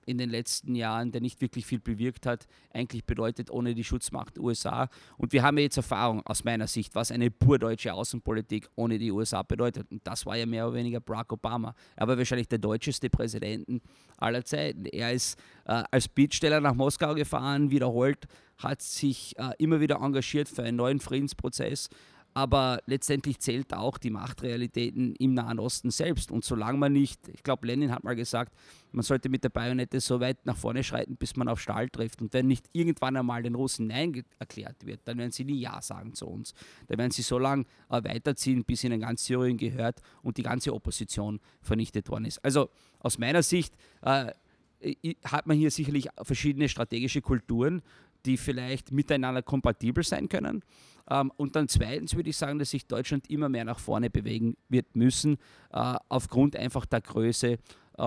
in 0.06 0.18
den 0.18 0.30
letzten 0.30 0.76
Jahren, 0.76 1.12
der 1.12 1.22
nicht 1.22 1.42
wirklich 1.42 1.66
viel 1.66 1.80
bewirkt 1.80 2.26
hat, 2.26 2.48
eigentlich 2.74 3.06
bedeutet 3.06 3.52
ohne 3.52 3.74
die 3.76 3.84
Schutzmacht 3.84 4.38
USA. 4.40 4.90
Und 5.18 5.34
wir 5.34 5.44
haben 5.44 5.58
ja 5.58 5.64
jetzt 5.64 5.78
Erfahrung 5.78 6.26
aus 6.26 6.44
meiner 6.44 6.68
Sicht, 6.68 6.96
was 6.96 7.12
eine 7.12 7.30
pur 7.30 7.60
deutsche 7.60 7.94
Außenpolitik 7.94 8.68
ohne 8.76 8.98
die 8.98 9.12
USA 9.12 9.44
bedeutet. 9.44 9.92
Und 9.92 10.06
das 10.06 10.26
war 10.26 10.36
ja 10.36 10.46
mehr 10.46 10.68
oder 10.68 10.76
weniger 10.76 11.00
Barack 11.00 11.32
Obama. 11.34 11.74
Er 11.96 12.08
war 12.08 12.18
wahrscheinlich 12.18 12.48
der 12.48 12.60
deutscheste 12.60 13.10
Präsident 13.10 13.82
aller 14.18 14.44
Zeiten. 14.44 14.86
Er 14.86 15.12
ist 15.12 15.38
äh, 15.66 15.84
als 15.92 16.08
Bittsteller 16.08 16.62
nach 16.62 16.74
Moskau 16.74 17.14
gefahren, 17.14 17.72
wiederholt, 17.72 18.26
hat 18.58 18.82
sich 18.82 19.38
äh, 19.38 19.52
immer 19.58 19.80
wieder 19.80 19.98
engagiert 20.02 20.48
für 20.48 20.64
einen 20.64 20.78
neuen 20.78 21.00
Friedensprozess, 21.00 21.90
aber 22.34 22.82
letztendlich 22.86 23.40
zählt 23.40 23.74
auch 23.74 23.98
die 23.98 24.10
Machtrealitäten 24.10 25.16
im 25.16 25.34
Nahen 25.34 25.60
Osten 25.60 25.92
selbst. 25.92 26.32
Und 26.32 26.46
solange 26.46 26.78
man 26.78 26.94
nicht, 26.94 27.28
ich 27.28 27.44
glaube, 27.44 27.68
Lenin 27.68 27.92
hat 27.92 28.04
mal 28.04 28.16
gesagt, 28.16 28.54
man 28.94 29.04
sollte 29.04 29.30
mit 29.30 29.44
der 29.44 29.50
Bajonette 29.50 30.00
so 30.00 30.20
weit 30.20 30.46
nach 30.46 30.56
vorne 30.56 30.84
schreiten, 30.84 31.18
bis 31.18 31.36
man 31.36 31.48
auf 31.48 31.60
Stahl 31.60 31.90
trifft. 31.90 32.22
Und 32.22 32.34
wenn 32.34 32.48
nicht 32.48 32.70
irgendwann 32.72 33.18
einmal 33.18 33.44
den 33.44 33.56
Russen 33.56 33.88
Nein 33.88 34.24
erklärt 34.40 34.86
wird, 34.86 35.02
dann 35.06 35.18
werden 35.18 35.32
sie 35.32 35.44
nie 35.44 35.60
Ja 35.60 35.82
sagen 35.82 36.14
zu 36.14 36.28
uns. 36.28 36.54
Dann 36.88 36.98
werden 36.98 37.12
sie 37.12 37.22
so 37.22 37.38
lange 37.38 37.66
äh, 37.90 38.04
weiterziehen, 38.04 38.64
bis 38.64 38.84
ihnen 38.84 39.02
ganz 39.02 39.26
Syrien 39.26 39.58
gehört 39.58 40.02
und 40.24 40.38
die 40.38 40.44
ganze 40.44 40.74
Opposition 40.74 41.40
vernichtet 41.62 42.10
worden 42.10 42.26
ist. 42.26 42.44
Also 42.46 42.70
aus 43.00 43.18
meiner 43.18 43.44
Sicht 43.44 43.74
äh, 44.02 44.32
hat 45.26 45.48
man 45.48 45.58
hier 45.58 45.72
sicherlich 45.72 46.08
verschiedene 46.24 46.70
strategische 46.70 47.22
Kulturen, 47.22 47.82
die 48.26 48.38
vielleicht 48.38 48.92
miteinander 48.92 49.42
kompatibel 49.42 50.04
sein 50.04 50.30
können. 50.30 50.64
Ähm, 51.12 51.32
und 51.36 51.56
dann 51.58 51.68
zweitens 51.68 52.16
würde 52.16 52.30
ich 52.30 52.38
sagen, 52.38 52.58
dass 52.58 52.70
sich 52.72 52.88
Deutschland 52.88 53.30
immer 53.30 53.50
mehr 53.50 53.66
nach 53.66 53.80
vorne 53.80 54.10
bewegen 54.10 54.56
wird 54.70 54.96
müssen, 54.96 55.38
äh, 55.72 55.96
aufgrund 56.08 56.56
einfach 56.56 56.86
der 56.86 57.02
Größe 57.02 57.58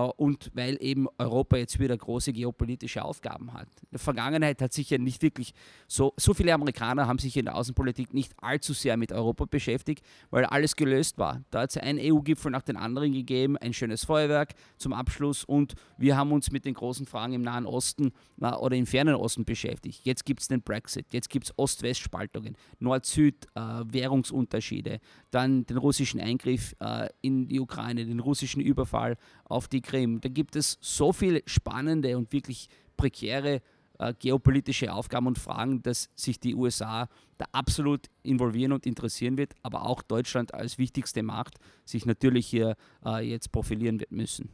und 0.01 0.51
weil 0.53 0.77
eben 0.81 1.07
Europa 1.17 1.57
jetzt 1.57 1.79
wieder 1.79 1.95
große 1.97 2.33
geopolitische 2.33 3.03
Aufgaben 3.03 3.53
hat. 3.53 3.67
In 3.81 3.87
der 3.93 3.99
Vergangenheit 3.99 4.61
hat 4.61 4.73
sich 4.73 4.89
ja 4.89 4.97
nicht 4.97 5.21
wirklich 5.21 5.53
so, 5.87 6.13
so 6.17 6.33
viele 6.33 6.53
Amerikaner 6.53 7.07
haben 7.07 7.19
sich 7.19 7.37
in 7.37 7.45
der 7.45 7.55
Außenpolitik 7.55 8.13
nicht 8.13 8.33
allzu 8.41 8.73
sehr 8.73 8.97
mit 8.97 9.11
Europa 9.11 9.45
beschäftigt, 9.45 10.05
weil 10.31 10.45
alles 10.45 10.75
gelöst 10.75 11.17
war. 11.17 11.43
Da 11.51 11.61
hat 11.61 11.69
es 11.69 11.77
einen 11.77 11.99
EU-Gipfel 12.01 12.51
nach 12.51 12.63
dem 12.63 12.77
anderen 12.77 13.13
gegeben, 13.13 13.57
ein 13.57 13.73
schönes 13.73 14.05
Feuerwerk 14.05 14.53
zum 14.77 14.93
Abschluss 14.93 15.43
und 15.43 15.75
wir 15.97 16.17
haben 16.17 16.31
uns 16.31 16.51
mit 16.51 16.65
den 16.65 16.73
großen 16.73 17.05
Fragen 17.05 17.33
im 17.33 17.41
Nahen 17.41 17.65
Osten 17.65 18.11
na, 18.37 18.57
oder 18.59 18.75
im 18.75 18.85
Fernen 18.85 19.15
Osten 19.15 19.45
beschäftigt. 19.45 20.01
Jetzt 20.03 20.25
gibt 20.25 20.41
es 20.41 20.47
den 20.47 20.61
Brexit, 20.61 21.13
jetzt 21.13 21.29
gibt 21.29 21.45
es 21.45 21.57
Ost-West-Spaltungen, 21.57 22.57
Nord-Süd, 22.79 23.47
äh, 23.55 23.61
Währungsunterschiede, 23.85 24.99
dann 25.31 25.65
den 25.65 25.77
russischen 25.77 26.19
Eingriff 26.19 26.75
äh, 26.79 27.09
in 27.21 27.47
die 27.47 27.59
Ukraine, 27.59 28.05
den 28.05 28.19
russischen 28.19 28.61
Überfall 28.61 29.17
auf 29.45 29.67
die 29.67 29.81
Krim. 29.85 30.19
Da 30.19 30.29
gibt 30.29 30.55
es 30.55 30.77
so 30.81 31.13
viele 31.13 31.41
spannende 31.45 32.17
und 32.17 32.33
wirklich 32.33 32.67
prekäre 32.97 33.61
äh, 33.99 34.13
geopolitische 34.19 34.91
Aufgaben 34.91 35.27
und 35.27 35.39
Fragen, 35.39 35.81
dass 35.81 36.09
sich 36.15 36.39
die 36.39 36.55
USA 36.55 37.07
da 37.37 37.45
absolut 37.53 38.07
involvieren 38.23 38.73
und 38.73 38.85
interessieren 38.85 39.37
wird, 39.37 39.53
aber 39.63 39.85
auch 39.85 40.01
Deutschland 40.01 40.53
als 40.53 40.77
wichtigste 40.77 41.23
Macht 41.23 41.55
sich 41.85 42.05
natürlich 42.05 42.47
hier 42.47 42.75
äh, 43.05 43.27
jetzt 43.27 43.51
profilieren 43.51 43.99
wird 43.99 44.11
müssen. 44.11 44.49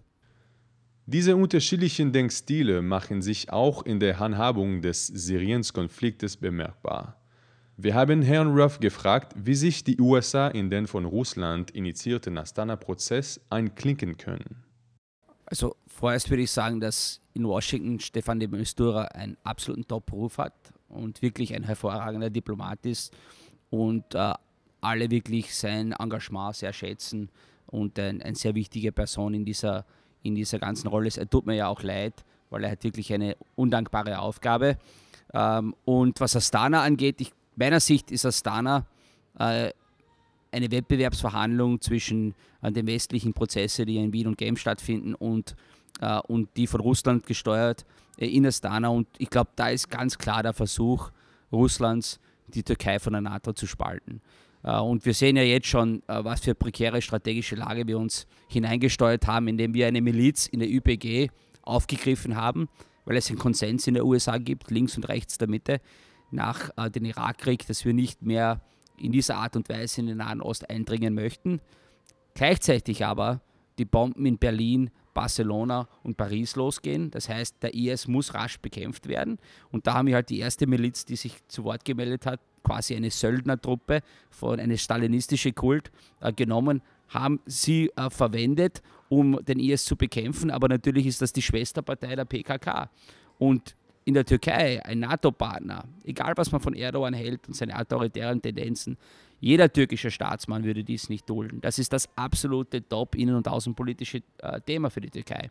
Diese 1.07 1.35
unterschiedlichen 1.35 2.11
Denkstile 2.11 2.81
machen 2.81 3.21
sich 3.21 3.51
auch 3.51 3.83
in 3.83 3.99
der 3.99 4.19
Handhabung 4.19 4.81
des 4.81 5.07
Syriens-Konfliktes 5.07 6.37
bemerkbar. 6.37 7.17
Wir 7.77 7.95
haben 7.95 8.21
Herrn 8.21 8.55
Ruff 8.55 8.79
gefragt, 8.79 9.33
wie 9.35 9.55
sich 9.55 9.83
die 9.83 9.99
USA 9.99 10.49
in 10.49 10.69
den 10.69 10.85
von 10.85 11.05
Russland 11.05 11.71
initiierten 11.71 12.37
Astana-Prozess 12.37 13.41
einklinken 13.49 14.17
können. 14.17 14.63
Also 15.51 15.75
vorerst 15.85 16.29
würde 16.29 16.43
ich 16.43 16.51
sagen, 16.51 16.79
dass 16.79 17.19
in 17.33 17.45
Washington 17.45 17.99
Stefan 17.99 18.39
de 18.39 18.47
Mistura 18.47 19.03
einen 19.03 19.35
absoluten 19.43 19.85
Top-Ruf 19.85 20.37
hat 20.37 20.53
und 20.87 21.21
wirklich 21.21 21.53
ein 21.53 21.63
hervorragender 21.63 22.29
Diplomat 22.29 22.85
ist 22.85 23.13
und 23.69 24.15
äh, 24.15 24.33
alle 24.79 25.11
wirklich 25.11 25.53
sein 25.53 25.91
Engagement 25.91 26.55
sehr 26.55 26.71
schätzen 26.71 27.29
und 27.67 27.99
ein, 27.99 28.21
eine 28.21 28.35
sehr 28.35 28.55
wichtige 28.55 28.93
Person 28.93 29.33
in 29.33 29.43
dieser, 29.43 29.85
in 30.23 30.35
dieser 30.35 30.57
ganzen 30.57 30.87
Rolle 30.87 31.09
ist. 31.09 31.17
Er 31.17 31.29
tut 31.29 31.45
mir 31.45 31.55
ja 31.55 31.67
auch 31.67 31.83
leid, 31.83 32.23
weil 32.49 32.63
er 32.63 32.71
hat 32.71 32.85
wirklich 32.85 33.11
eine 33.11 33.35
undankbare 33.57 34.19
Aufgabe. 34.19 34.77
Ähm, 35.33 35.75
und 35.83 36.21
was 36.21 36.33
Astana 36.33 36.81
angeht, 36.81 37.19
ich, 37.19 37.33
meiner 37.57 37.81
Sicht 37.81 38.09
ist 38.09 38.25
Astana 38.25 38.85
äh, 39.37 39.71
eine 40.51 40.71
Wettbewerbsverhandlung 40.71 41.81
zwischen 41.81 42.33
äh, 42.61 42.71
den 42.71 42.87
westlichen 42.87 43.33
Prozessen, 43.33 43.85
die 43.85 43.97
in 43.97 44.13
Wien 44.13 44.27
und 44.27 44.37
Genf 44.37 44.59
stattfinden, 44.59 45.15
und, 45.15 45.55
äh, 45.99 46.19
und 46.27 46.49
die 46.57 46.67
von 46.67 46.81
Russland 46.81 47.25
gesteuert 47.25 47.85
äh, 48.17 48.27
in 48.27 48.45
Astana. 48.45 48.89
Und 48.89 49.07
ich 49.17 49.29
glaube, 49.29 49.51
da 49.55 49.69
ist 49.69 49.89
ganz 49.89 50.17
klar 50.17 50.43
der 50.43 50.53
Versuch 50.53 51.11
Russlands, 51.51 52.19
die 52.47 52.63
Türkei 52.63 52.99
von 52.99 53.13
der 53.13 53.21
NATO 53.21 53.53
zu 53.53 53.65
spalten. 53.67 54.21
Äh, 54.63 54.77
und 54.77 55.05
wir 55.05 55.13
sehen 55.13 55.37
ja 55.37 55.43
jetzt 55.43 55.67
schon, 55.67 56.03
äh, 56.07 56.23
was 56.23 56.41
für 56.41 56.55
prekäre 56.55 57.01
strategische 57.01 57.55
Lage 57.55 57.87
wir 57.87 57.97
uns 57.97 58.27
hineingesteuert 58.47 59.27
haben, 59.27 59.47
indem 59.47 59.73
wir 59.73 59.87
eine 59.87 60.01
Miliz 60.01 60.47
in 60.47 60.59
der 60.59 60.69
ÜPG 60.69 61.29
aufgegriffen 61.63 62.35
haben, 62.35 62.69
weil 63.05 63.17
es 63.17 63.29
einen 63.29 63.39
Konsens 63.39 63.87
in 63.87 63.93
der 63.93 64.05
USA 64.05 64.37
gibt, 64.37 64.71
links 64.71 64.97
und 64.97 65.07
rechts 65.07 65.37
der 65.37 65.47
Mitte, 65.47 65.81
nach 66.31 66.69
äh, 66.77 66.89
dem 66.89 67.05
Irakkrieg, 67.05 67.65
dass 67.67 67.85
wir 67.85 67.93
nicht 67.93 68.21
mehr 68.21 68.61
in 69.01 69.11
dieser 69.11 69.37
Art 69.37 69.55
und 69.55 69.69
Weise 69.69 70.01
in 70.01 70.07
den 70.07 70.17
Nahen 70.17 70.41
Ost 70.41 70.69
eindringen 70.69 71.13
möchten. 71.13 71.59
Gleichzeitig 72.33 73.05
aber 73.05 73.41
die 73.77 73.85
Bomben 73.85 74.25
in 74.25 74.37
Berlin, 74.37 74.91
Barcelona 75.13 75.87
und 76.03 76.17
Paris 76.17 76.55
losgehen. 76.55 77.11
Das 77.11 77.29
heißt, 77.29 77.61
der 77.61 77.73
IS 77.73 78.07
muss 78.07 78.33
rasch 78.33 78.59
bekämpft 78.59 79.07
werden. 79.07 79.39
Und 79.71 79.87
da 79.87 79.95
haben 79.95 80.07
wir 80.07 80.15
halt 80.15 80.29
die 80.29 80.39
erste 80.39 80.67
Miliz, 80.67 81.05
die 81.05 81.15
sich 81.15 81.45
zu 81.47 81.63
Wort 81.63 81.83
gemeldet 81.85 82.25
hat, 82.25 82.39
quasi 82.63 82.95
eine 82.95 83.09
Söldnertruppe 83.09 84.01
von 84.29 84.59
eine 84.59 84.77
stalinistische 84.77 85.51
Kult 85.51 85.91
äh, 86.19 86.31
genommen, 86.31 86.81
haben 87.09 87.41
sie 87.45 87.91
äh, 87.95 88.09
verwendet, 88.09 88.81
um 89.09 89.43
den 89.43 89.59
IS 89.59 89.83
zu 89.83 89.95
bekämpfen. 89.95 90.51
Aber 90.51 90.69
natürlich 90.69 91.05
ist 91.05 91.21
das 91.21 91.33
die 91.33 91.41
Schwesterpartei 91.41 92.15
der 92.15 92.25
PKK. 92.25 92.89
Und 93.37 93.75
in 94.11 94.15
der 94.15 94.25
Türkei, 94.25 94.83
ein 94.83 94.99
NATO-Partner, 94.99 95.85
egal 96.03 96.33
was 96.35 96.51
man 96.51 96.59
von 96.59 96.73
Erdogan 96.73 97.13
hält 97.13 97.47
und 97.47 97.53
seine 97.53 97.79
autoritären 97.79 98.41
Tendenzen, 98.41 98.97
jeder 99.39 99.71
türkische 99.71 100.11
Staatsmann 100.11 100.65
würde 100.65 100.83
dies 100.83 101.07
nicht 101.07 101.29
dulden. 101.29 101.61
Das 101.61 101.79
ist 101.79 101.93
das 101.93 102.09
absolute 102.17 102.85
Top-innen- 102.87 103.35
und 103.35 103.47
außenpolitische 103.47 104.21
äh, 104.39 104.59
Thema 104.59 104.89
für 104.89 104.99
die 104.99 105.09
Türkei. 105.09 105.49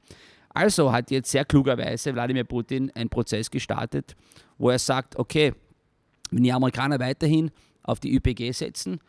Also 0.51 0.93
hat 0.93 1.11
jetzt 1.11 1.31
sehr 1.31 1.47
klugerweise 1.47 2.13
Wladimir 2.13 2.45
Putin 2.45 2.91
einen 2.95 3.09
Prozess 3.09 3.51
gestartet, 3.51 4.15
wo 4.59 4.69
er 4.69 4.79
sagt, 4.79 5.17
okay, 5.17 5.55
wenn 6.31 6.43
die 6.43 6.53
Amerikaner 6.53 7.01
weiterhin 7.01 7.51
auf 7.83 7.99
die 7.99 8.15
ÜPG 8.15 8.53
setzen, 8.53 9.01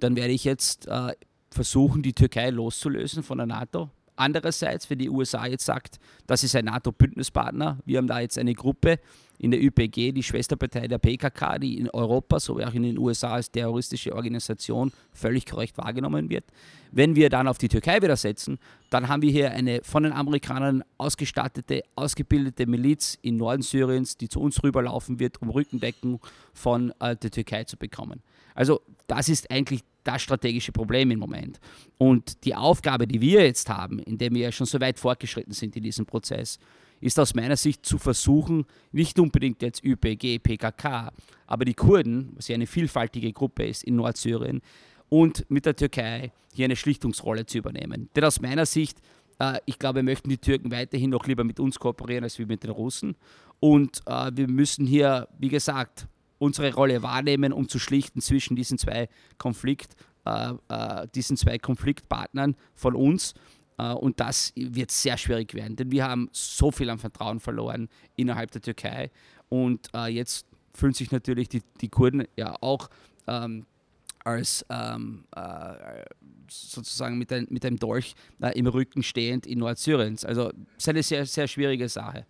dann 0.00 0.16
werde 0.16 0.32
ich 0.32 0.42
jetzt 0.42 0.88
äh, 0.88 1.12
versuchen, 1.52 2.02
die 2.02 2.12
Türkei 2.12 2.50
loszulösen 2.50 3.22
von 3.22 3.38
der 3.38 3.46
NATO, 3.46 3.88
Andererseits, 4.20 4.90
wenn 4.90 4.98
die 4.98 5.08
USA 5.08 5.46
jetzt 5.46 5.64
sagt, 5.64 5.98
das 6.26 6.44
ist 6.44 6.54
ein 6.54 6.66
NATO-Bündnispartner, 6.66 7.78
wir 7.86 7.96
haben 7.96 8.06
da 8.06 8.20
jetzt 8.20 8.36
eine 8.36 8.52
Gruppe 8.52 8.98
in 9.40 9.50
der 9.50 9.62
ÜPG, 9.62 10.12
die 10.12 10.22
Schwesterpartei 10.22 10.86
der 10.86 10.98
PKK, 10.98 11.58
die 11.58 11.78
in 11.78 11.88
Europa 11.88 12.38
sowie 12.38 12.64
auch 12.64 12.74
in 12.74 12.82
den 12.82 12.98
USA 12.98 13.32
als 13.32 13.50
terroristische 13.50 14.14
Organisation 14.14 14.92
völlig 15.14 15.46
korrekt 15.46 15.78
wahrgenommen 15.78 16.28
wird. 16.28 16.44
Wenn 16.92 17.16
wir 17.16 17.30
dann 17.30 17.48
auf 17.48 17.56
die 17.56 17.68
Türkei 17.68 18.02
wieder 18.02 18.16
setzen, 18.16 18.58
dann 18.90 19.08
haben 19.08 19.22
wir 19.22 19.30
hier 19.30 19.50
eine 19.52 19.80
von 19.82 20.02
den 20.02 20.12
Amerikanern 20.12 20.84
ausgestattete, 20.98 21.84
ausgebildete 21.96 22.66
Miliz 22.66 23.16
in 23.22 23.38
Norden 23.38 23.62
Syriens, 23.62 24.18
die 24.18 24.28
zu 24.28 24.40
uns 24.40 24.62
rüberlaufen 24.62 25.18
wird, 25.18 25.40
um 25.40 25.48
Rückendeckung 25.48 26.20
von 26.52 26.92
äh, 27.00 27.16
der 27.16 27.30
Türkei 27.30 27.64
zu 27.64 27.78
bekommen. 27.78 28.20
Also 28.54 28.82
das 29.06 29.30
ist 29.30 29.50
eigentlich 29.50 29.84
das 30.04 30.20
strategische 30.20 30.72
Problem 30.72 31.10
im 31.12 31.18
Moment. 31.18 31.60
Und 31.96 32.44
die 32.44 32.54
Aufgabe, 32.54 33.06
die 33.06 33.22
wir 33.22 33.44
jetzt 33.46 33.70
haben, 33.70 34.00
indem 34.00 34.34
wir 34.34 34.42
ja 34.42 34.52
schon 34.52 34.66
so 34.66 34.80
weit 34.80 34.98
fortgeschritten 34.98 35.54
sind 35.54 35.76
in 35.76 35.82
diesem 35.82 36.04
Prozess, 36.04 36.58
ist 37.00 37.18
aus 37.18 37.34
meiner 37.34 37.56
Sicht 37.56 37.84
zu 37.84 37.98
versuchen, 37.98 38.66
nicht 38.92 39.18
unbedingt 39.18 39.62
jetzt 39.62 39.84
ÜPG, 39.84 40.38
PKK, 40.38 41.12
aber 41.46 41.64
die 41.64 41.74
Kurden, 41.74 42.32
was 42.36 42.48
ja 42.48 42.54
eine 42.54 42.66
vielfältige 42.66 43.32
Gruppe 43.32 43.66
ist 43.66 43.84
in 43.84 43.96
Nordsyrien, 43.96 44.60
und 45.08 45.44
mit 45.50 45.66
der 45.66 45.76
Türkei 45.76 46.32
hier 46.54 46.64
eine 46.64 46.76
Schlichtungsrolle 46.76 47.44
zu 47.46 47.58
übernehmen. 47.58 48.08
Denn 48.14 48.24
aus 48.24 48.40
meiner 48.40 48.64
Sicht, 48.66 49.00
äh, 49.38 49.58
ich 49.66 49.78
glaube, 49.78 50.02
möchten 50.02 50.28
die 50.28 50.38
Türken 50.38 50.70
weiterhin 50.70 51.10
noch 51.10 51.26
lieber 51.26 51.44
mit 51.44 51.60
uns 51.60 51.78
kooperieren 51.78 52.24
als 52.24 52.38
wir 52.38 52.46
mit 52.46 52.62
den 52.62 52.70
Russen. 52.70 53.16
Und 53.58 54.02
äh, 54.06 54.30
wir 54.34 54.48
müssen 54.48 54.86
hier, 54.86 55.28
wie 55.38 55.48
gesagt, 55.48 56.06
unsere 56.38 56.72
Rolle 56.72 57.02
wahrnehmen, 57.02 57.52
um 57.52 57.68
zu 57.68 57.78
schlichten 57.78 58.20
zwischen 58.20 58.56
diesen 58.56 58.78
zwei 58.78 59.08
Konflikt, 59.36 59.94
äh, 60.24 60.52
äh, 60.68 61.06
diesen 61.14 61.36
zwei 61.36 61.58
Konfliktpartnern 61.58 62.56
von 62.74 62.94
uns. 62.94 63.34
Äh, 63.80 63.92
und 63.94 64.20
das 64.20 64.52
wird 64.54 64.90
sehr 64.90 65.16
schwierig 65.16 65.54
werden, 65.54 65.76
denn 65.76 65.90
wir 65.90 66.04
haben 66.04 66.28
so 66.32 66.70
viel 66.70 66.90
an 66.90 66.98
Vertrauen 66.98 67.40
verloren 67.40 67.88
innerhalb 68.16 68.50
der 68.50 68.60
Türkei. 68.60 69.10
Und 69.48 69.88
äh, 69.94 70.08
jetzt 70.08 70.46
fühlen 70.74 70.92
sich 70.92 71.10
natürlich 71.10 71.48
die, 71.48 71.62
die 71.80 71.88
Kurden 71.88 72.26
ja 72.36 72.56
auch 72.60 72.90
ähm, 73.26 73.66
als 74.22 74.64
ähm, 74.68 75.24
äh, 75.34 76.04
sozusagen 76.48 77.16
mit, 77.16 77.32
ein, 77.32 77.46
mit 77.50 77.64
einem 77.64 77.78
Dolch 77.78 78.14
äh, 78.40 78.56
im 78.58 78.66
Rücken 78.66 79.02
stehend 79.02 79.46
in 79.46 79.60
Nordsyriens. 79.60 80.24
Also 80.24 80.50
es 80.76 80.84
ist 80.84 80.88
eine 80.88 81.02
sehr, 81.02 81.26
sehr 81.26 81.48
schwierige 81.48 81.88
Sache. 81.88 82.26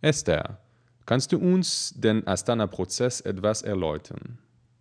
Esther, 0.00 0.58
kannst 1.04 1.32
du 1.32 1.38
uns 1.38 1.92
den 1.96 2.26
Astana-Prozess 2.26 3.20
etwas 3.20 3.62
erläutern? 3.62 4.38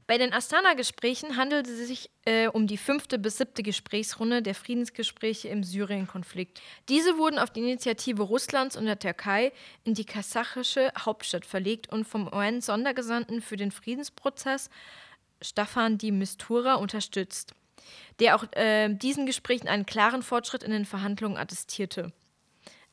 Bei 0.08 0.18
den 0.18 0.32
Astana-Gesprächen 0.32 1.36
handelt 1.36 1.68
es 1.68 1.86
sich 1.86 2.10
äh, 2.26 2.48
um 2.48 2.66
die 2.66 2.78
fünfte 2.78 3.20
bis 3.20 3.38
siebte 3.38 3.62
Gesprächsrunde 3.62 4.42
der 4.42 4.56
Friedensgespräche 4.56 5.50
im 5.50 5.66
Syrien-Konflikt. 5.66 6.62
Diese 6.88 7.18
wurden 7.18 7.38
auf 7.38 7.50
die 7.50 7.60
Initiative 7.60 8.24
Russlands 8.24 8.78
und 8.78 8.86
der 8.86 9.00
Türkei 9.00 9.52
in 9.84 9.96
die 9.96 10.06
kasachische 10.06 10.94
Hauptstadt 10.98 11.46
verlegt 11.46 11.92
und 11.92 12.08
vom 12.08 12.34
UN-Sondergesandten 12.34 13.42
für 13.42 13.58
den 13.58 13.72
Friedensprozess 13.72 14.70
Staffan 15.42 15.98
Di 15.98 16.12
Mistura 16.12 16.76
unterstützt, 16.76 17.54
der 18.22 18.38
auch 18.38 18.46
äh, 18.54 18.88
diesen 18.88 19.26
Gesprächen 19.26 19.68
einen 19.68 19.86
klaren 19.86 20.24
Fortschritt 20.24 20.64
in 20.64 20.72
den 20.72 20.86
Verhandlungen 20.86 21.38
attestierte. 21.38 22.14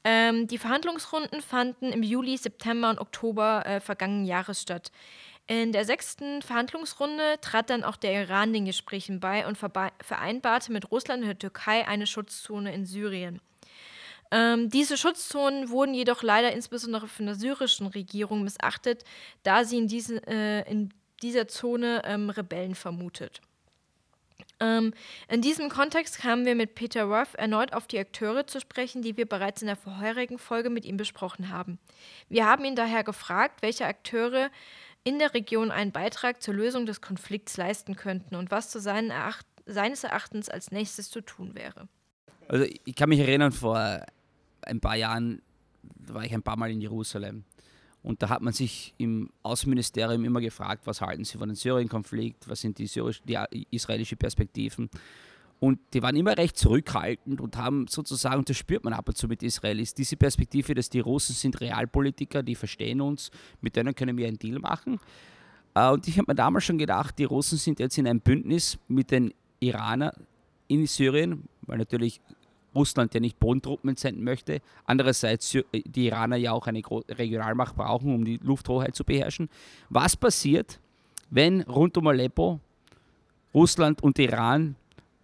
Ähm, 0.07 0.47
die 0.49 0.59
Verhandlungsrunden 0.59 1.41
fanden 1.41 1.91
im 1.93 2.03
Juli, 2.03 2.37
September 2.37 2.91
und 2.91 2.99
Oktober 2.99 3.65
äh, 3.65 3.81
vergangenen 3.81 4.27
Jahres 4.27 4.61
statt. 4.61 4.93
In 5.47 5.73
der 5.73 5.85
sechsten 5.85 6.41
Verhandlungsrunde 6.41 7.39
trat 7.43 7.69
dann 7.69 7.85
auch 7.85 7.97
der 7.97 8.13
Iran 8.23 8.53
den 8.55 8.65
Gesprächen 8.65 9.21
bei 9.21 9.47
und 9.47 9.59
vereinbarte 9.59 10.73
mit 10.73 10.91
Russland 10.91 11.23
und 11.23 11.29
der 11.29 11.39
Türkei 11.39 11.87
eine 11.87 12.07
Schutzzone 12.07 12.73
in 12.73 12.87
Syrien. 12.87 13.41
Ähm, 14.31 14.71
diese 14.71 14.97
Schutzzonen 14.97 15.69
wurden 15.69 15.93
jedoch 15.93 16.23
leider 16.23 16.53
insbesondere 16.53 17.09
von 17.09 17.27
der 17.27 17.35
syrischen 17.35 17.87
Regierung 17.87 18.43
missachtet, 18.43 19.05
da 19.43 19.65
sie 19.65 19.79
in, 19.79 19.87
diese, 19.87 20.27
äh, 20.27 20.69
in 20.71 20.95
dieser 21.23 21.47
Zone 21.47 22.03
ähm, 22.05 22.31
Rebellen 22.31 22.75
vermutet. 22.75 23.43
Ähm, 24.61 24.95
in 25.29 25.43
diesem 25.43 25.69
Kontext 25.69 26.19
kamen 26.19 26.47
wir 26.47 26.55
mit 26.55 26.75
Peter 26.75 27.05
Ruff 27.05 27.35
erneut 27.35 27.73
auf 27.75 27.87
die 27.87 27.99
Akteure 27.99 28.47
zu 28.47 28.61
sprechen, 28.61 29.03
die 29.03 29.17
wir 29.17 29.27
bereits 29.27 29.63
in 29.63 29.67
der 29.67 29.77
vorherigen 29.77 30.39
Folge 30.39 30.71
mit 30.71 30.85
ihm 30.85 30.97
besprochen 30.97 31.51
haben. 31.51 31.79
Wir 32.29 32.47
haben 32.47 32.65
ihn 32.65 32.77
daher 32.77 33.05
gefragt, 33.05 33.63
welche 33.63 33.87
Akteure 33.87 34.51
in 35.05 35.19
der 35.19 35.35
Region 35.35 35.71
einen 35.71 35.93
Beitrag 35.93 36.43
zur 36.43 36.55
Lösung 36.55 36.87
des 36.87 37.01
Konflikts 37.01 37.57
leisten 37.57 37.95
könnten 37.95 38.35
und 38.35 38.51
was 38.51 38.71
zu 38.71 38.79
Eracht 38.79 39.47
seines 39.67 40.05
Erachtens 40.05 40.49
als 40.49 40.71
nächstes 40.71 41.11
zu 41.11 41.21
tun 41.21 41.55
wäre. 41.55 41.89
Also 42.49 42.67
ich 42.85 42.95
kann 42.95 43.09
mich 43.09 43.21
erinnern, 43.21 43.53
vor 43.53 44.05
ein 44.63 44.81
paar 44.81 44.97
Jahren 44.97 45.43
war 45.83 46.25
ich 46.25 46.35
ein 46.35 46.43
paar 46.43 46.57
Mal 46.57 46.71
in 46.71 46.81
Jerusalem 46.81 47.45
und 48.03 48.23
da 48.23 48.29
hat 48.29 48.43
man 48.43 48.53
sich 48.53 48.95
im 48.99 49.31
Außenministerium 49.43 50.25
immer 50.25 50.43
gefragt, 50.43 50.87
was 50.87 51.01
halten 51.01 51.25
Sie 51.25 51.39
von 51.39 51.49
dem 51.49 51.57
Syrien-Konflikt, 51.57 52.49
was 52.49 52.61
sind 52.61 52.77
die, 52.79 52.87
syrisch, 52.87 53.23
die 53.23 53.67
israelischen 53.71 54.19
Perspektiven. 54.19 54.91
Und 55.61 55.79
die 55.95 56.03
waren 56.03 56.17
immer 56.17 56.37
recht 56.37 56.59
zurückhaltend 56.59 57.41
und 57.41 57.57
haben 57.57 57.87
sozusagen, 57.89 58.45
das 58.45 58.57
spürt 58.57 58.85
man 58.85 58.93
ab 58.93 59.09
und 59.09 59.17
zu 59.17 59.29
mit 59.29 59.43
Israelis, 59.43 59.95
diese 59.95 60.17
Perspektive, 60.17 60.75
dass 60.75 60.91
die 60.91 61.01
Russen 61.01 61.35
sind 61.35 61.61
Realpolitiker, 61.61 62.43
die 62.43 62.55
verstehen 62.55 63.01
uns, 63.01 63.31
mit 63.61 63.77
denen 63.77 63.95
können 63.95 64.17
wir 64.17 64.27
einen 64.27 64.39
Deal 64.39 64.59
machen. 64.59 64.99
Äh, 65.75 65.91
und 65.91 66.07
ich 66.07 66.19
habe 66.19 66.31
mir 66.31 66.35
damals 66.35 66.65
schon 66.65 66.79
gedacht, 66.79 67.19
die 67.19 67.25
Russen 67.25 67.59
sind 67.59 67.81
jetzt 67.81 67.97
in 67.97 68.07
einem 68.07 68.21
Bündnis 68.21 68.79
mit 68.89 69.11
den 69.11 69.33
Iranern 69.61 70.13
in 70.69 70.87
Syrien, 70.87 71.49
weil 71.63 71.79
natürlich 71.79 72.21
Russland 72.75 73.15
ja 73.15 73.21
nicht 73.21 73.39
Bodentruppen 73.39 73.91
entsenden 73.91 74.25
möchte. 74.25 74.61
Andererseits 74.85 75.57
die 75.73 76.07
Iraner 76.07 76.37
ja 76.37 76.53
auch 76.53 76.67
eine 76.67 76.83
Regionalmacht 77.09 77.77
brauchen, 77.77 78.15
um 78.15 78.25
die 78.25 78.39
Lufthoheit 78.43 78.95
zu 78.95 79.05
beherrschen. 79.05 79.49
Was 79.91 80.17
passiert, 80.17 80.81
wenn 81.31 81.63
rund 81.63 81.97
um 81.97 82.07
Aleppo 82.09 82.61
Russland 83.55 84.03
und 84.03 84.19
Iran 84.19 84.75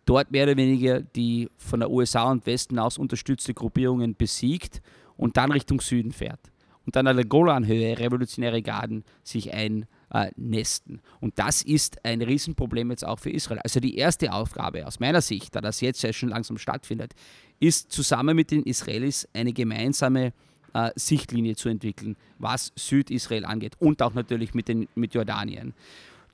dort 0.07 0.31
mehr 0.31 0.45
oder 0.45 0.57
weniger 0.57 1.01
die 1.01 1.49
von 1.57 1.81
der 1.81 1.91
USA 1.91 2.31
und 2.31 2.47
Westen 2.47 2.79
aus 2.79 2.99
unterstützte 2.99 3.55
Gruppierungen 3.55 4.15
besiegt 4.15 4.83
und 5.17 5.37
dann 5.37 5.53
Richtung 5.53 5.81
Süden 5.81 6.13
fährt. 6.13 6.41
Und 6.87 6.97
dann 6.97 7.07
an 7.07 7.17
der 7.17 7.27
Golanhöhe 7.27 7.99
revolutionäre 7.99 8.63
Garden 8.63 9.05
sich 9.23 9.53
einnästen. 9.53 10.97
Äh, 10.97 11.01
und 11.21 11.39
das 11.39 11.63
ist 11.63 12.05
ein 12.05 12.23
Riesenproblem 12.23 12.91
jetzt 12.91 13.05
auch 13.05 13.19
für 13.19 13.31
Israel. 13.31 13.61
Also 13.63 13.81
die 13.81 13.97
erste 13.97 14.33
Aufgabe 14.33 14.87
aus 14.87 14.99
meiner 14.99 15.21
Sicht, 15.21 15.55
da 15.55 15.61
das 15.61 15.81
jetzt 15.83 16.03
ja 16.03 16.13
schon 16.13 16.31
langsam 16.31 16.59
stattfindet, 16.59 17.13
ist 17.61 17.93
zusammen 17.93 18.35
mit 18.35 18.51
den 18.51 18.63
Israelis 18.63 19.29
eine 19.35 19.53
gemeinsame 19.53 20.33
äh, 20.73 20.91
Sichtlinie 20.97 21.55
zu 21.55 21.69
entwickeln, 21.69 22.17
was 22.39 22.73
Südisrael 22.77 23.45
angeht 23.45 23.75
und 23.79 24.03
auch 24.03 24.15
natürlich 24.15 24.55
mit, 24.55 24.69
den, 24.69 24.89
mit 24.95 25.15
Jordanien. 25.15 25.75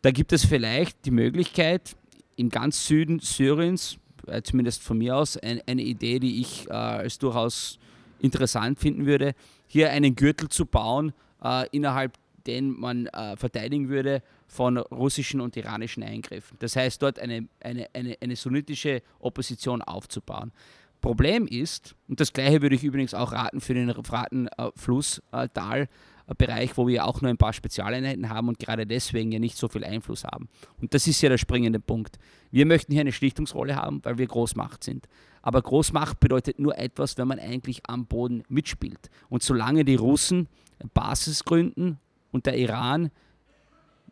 Da 0.02 0.10
gibt 0.10 0.32
es 0.32 0.44
vielleicht 0.44 1.04
die 1.04 1.10
Möglichkeit, 1.10 1.96
im 2.36 2.48
ganz 2.50 2.86
Süden 2.86 3.18
Syriens, 3.18 3.98
äh, 4.26 4.42
zumindest 4.42 4.82
von 4.82 4.98
mir 4.98 5.16
aus, 5.16 5.36
ein, 5.36 5.60
eine 5.66 5.82
Idee, 5.82 6.18
die 6.18 6.40
ich 6.40 6.68
äh, 6.68 6.72
als 6.72 7.18
durchaus 7.18 7.78
interessant 8.20 8.78
finden 8.78 9.06
würde, 9.06 9.34
hier 9.66 9.90
einen 9.90 10.14
Gürtel 10.14 10.48
zu 10.48 10.66
bauen, 10.66 11.12
äh, 11.42 11.66
innerhalb 11.70 12.18
den 12.46 12.78
man 12.78 13.06
äh, 13.06 13.36
verteidigen 13.36 13.88
würde 13.88 14.22
von 14.46 14.78
russischen 14.78 15.40
und 15.40 15.56
iranischen 15.56 16.02
Eingriffen. 16.02 16.56
Das 16.60 16.76
heißt, 16.76 17.02
dort 17.02 17.18
eine, 17.18 17.48
eine, 17.60 17.88
eine, 17.92 18.16
eine 18.20 18.36
sunnitische 18.36 19.02
Opposition 19.18 19.82
aufzubauen. 19.82 20.52
Problem 21.00 21.46
ist, 21.46 21.94
und 22.08 22.20
das 22.20 22.32
gleiche 22.32 22.62
würde 22.62 22.74
ich 22.74 22.84
übrigens 22.84 23.14
auch 23.14 23.32
raten 23.32 23.60
für 23.60 23.74
den 23.74 23.92
Fratenflusstal, 23.92 25.80
äh, 25.82 25.86
Bereich, 26.34 26.76
wo 26.76 26.88
wir 26.88 27.06
auch 27.06 27.20
nur 27.20 27.30
ein 27.30 27.36
paar 27.36 27.52
Spezialeinheiten 27.52 28.28
haben 28.28 28.48
und 28.48 28.58
gerade 28.58 28.86
deswegen 28.86 29.30
ja 29.30 29.38
nicht 29.38 29.56
so 29.56 29.68
viel 29.68 29.84
Einfluss 29.84 30.24
haben. 30.24 30.48
Und 30.80 30.92
das 30.92 31.06
ist 31.06 31.22
ja 31.22 31.28
der 31.28 31.38
springende 31.38 31.78
Punkt. 31.78 32.18
Wir 32.50 32.66
möchten 32.66 32.92
hier 32.92 33.02
eine 33.02 33.12
Schlichtungsrolle 33.12 33.76
haben, 33.76 34.00
weil 34.02 34.18
wir 34.18 34.26
Großmacht 34.26 34.82
sind. 34.82 35.06
Aber 35.42 35.62
Großmacht 35.62 36.18
bedeutet 36.18 36.58
nur 36.58 36.76
etwas, 36.76 37.16
wenn 37.18 37.28
man 37.28 37.38
eigentlich 37.38 37.82
am 37.86 38.06
Boden 38.06 38.42
mitspielt. 38.48 39.10
Und 39.28 39.44
solange 39.44 39.84
die 39.84 39.94
Russen 39.94 40.48
Basis 40.92 41.44
gründen 41.44 41.98
und 42.32 42.46
der 42.46 42.58
Iran 42.58 43.10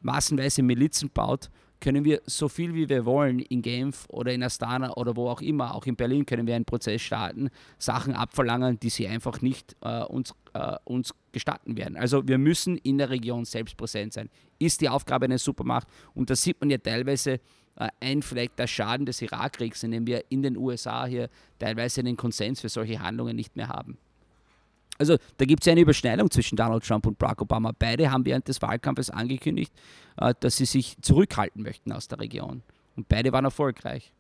massenweise 0.01 0.63
Milizen 0.63 1.11
baut, 1.11 1.51
können 1.85 2.07
wir 2.07 2.23
so 2.25 2.49
viel 2.49 2.75
wie 2.75 2.89
wir 2.89 3.05
wollen 3.05 3.41
in 3.41 3.61
Genf 3.61 4.07
oder 4.09 4.33
in 4.33 4.43
Astana 4.43 4.95
oder 4.95 5.17
wo 5.17 5.29
auch 5.29 5.43
immer, 5.43 5.75
auch 5.75 5.85
in 5.85 5.97
Berlin 5.97 6.25
können 6.25 6.47
wir 6.47 6.57
einen 6.57 6.65
Prozess 6.65 7.03
starten, 7.03 7.51
Sachen 7.79 8.15
abverlangen, 8.15 8.81
die 8.81 8.89
sie 8.89 9.07
einfach 9.07 9.43
nicht 9.43 9.77
äh, 9.83 10.03
uns, 10.05 10.35
äh, 10.55 10.77
uns 10.85 11.15
gestatten 11.33 11.77
werden. 11.77 11.99
Also 11.99 12.27
wir 12.27 12.39
müssen 12.39 12.79
in 12.79 12.97
der 12.97 13.11
Region 13.11 13.45
selbst 13.45 13.77
präsent 13.77 14.15
sein. 14.15 14.31
Ist 14.59 14.81
die 14.81 14.89
Aufgabe 14.89 15.27
einer 15.27 15.37
Supermacht 15.37 15.87
und 16.15 16.31
da 16.31 16.37
sieht 16.37 16.59
man 16.59 16.71
ja 16.71 16.79
teilweise 16.79 17.33
äh, 17.77 17.89
ein 18.01 18.23
vielleicht 18.23 18.59
der 18.59 18.67
Schaden 18.67 19.05
des 19.05 19.21
Irakkriegs, 19.21 19.83
in 19.83 19.91
dem 19.91 20.07
wir 20.07 20.25
in 20.31 20.43
den 20.43 20.57
USA 20.57 21.05
hier 21.05 21.29
teilweise 21.59 22.03
den 22.03 22.17
Konsens 22.17 22.63
für 22.63 22.71
solche 22.71 22.99
Handlungen 22.99 23.37
nicht 23.37 23.57
mehr 23.57 23.69
haben. 23.69 23.99
Also 24.99 25.17
da 25.37 25.45
gibt 25.45 25.63
es 25.63 25.67
ja 25.67 25.73
eine 25.73 25.81
Überschneidung 25.81 26.31
zwischen 26.31 26.57
Donald 26.57 26.85
Trump 26.85 27.07
und 27.07 27.19
Barack 27.19 27.43
Obama. 27.43 27.73
Beide 27.77 28.11
haben 28.11 28.25
während 28.25 28.49
des 28.49 28.63
Wahlkampfes 28.63 29.11
angekündigt, 29.11 29.73
äh, 30.19 30.35
dass 30.41 30.57
sie 30.57 30.67
sich 30.67 30.97
zurückhalten 31.01 31.63
möchten 31.63 31.93
aus 31.93 32.09
der 32.09 32.21
Region. 32.21 32.63
Und 32.97 33.09
beide 33.09 33.33
waren 33.33 33.45
erfolgreich. 33.45 34.13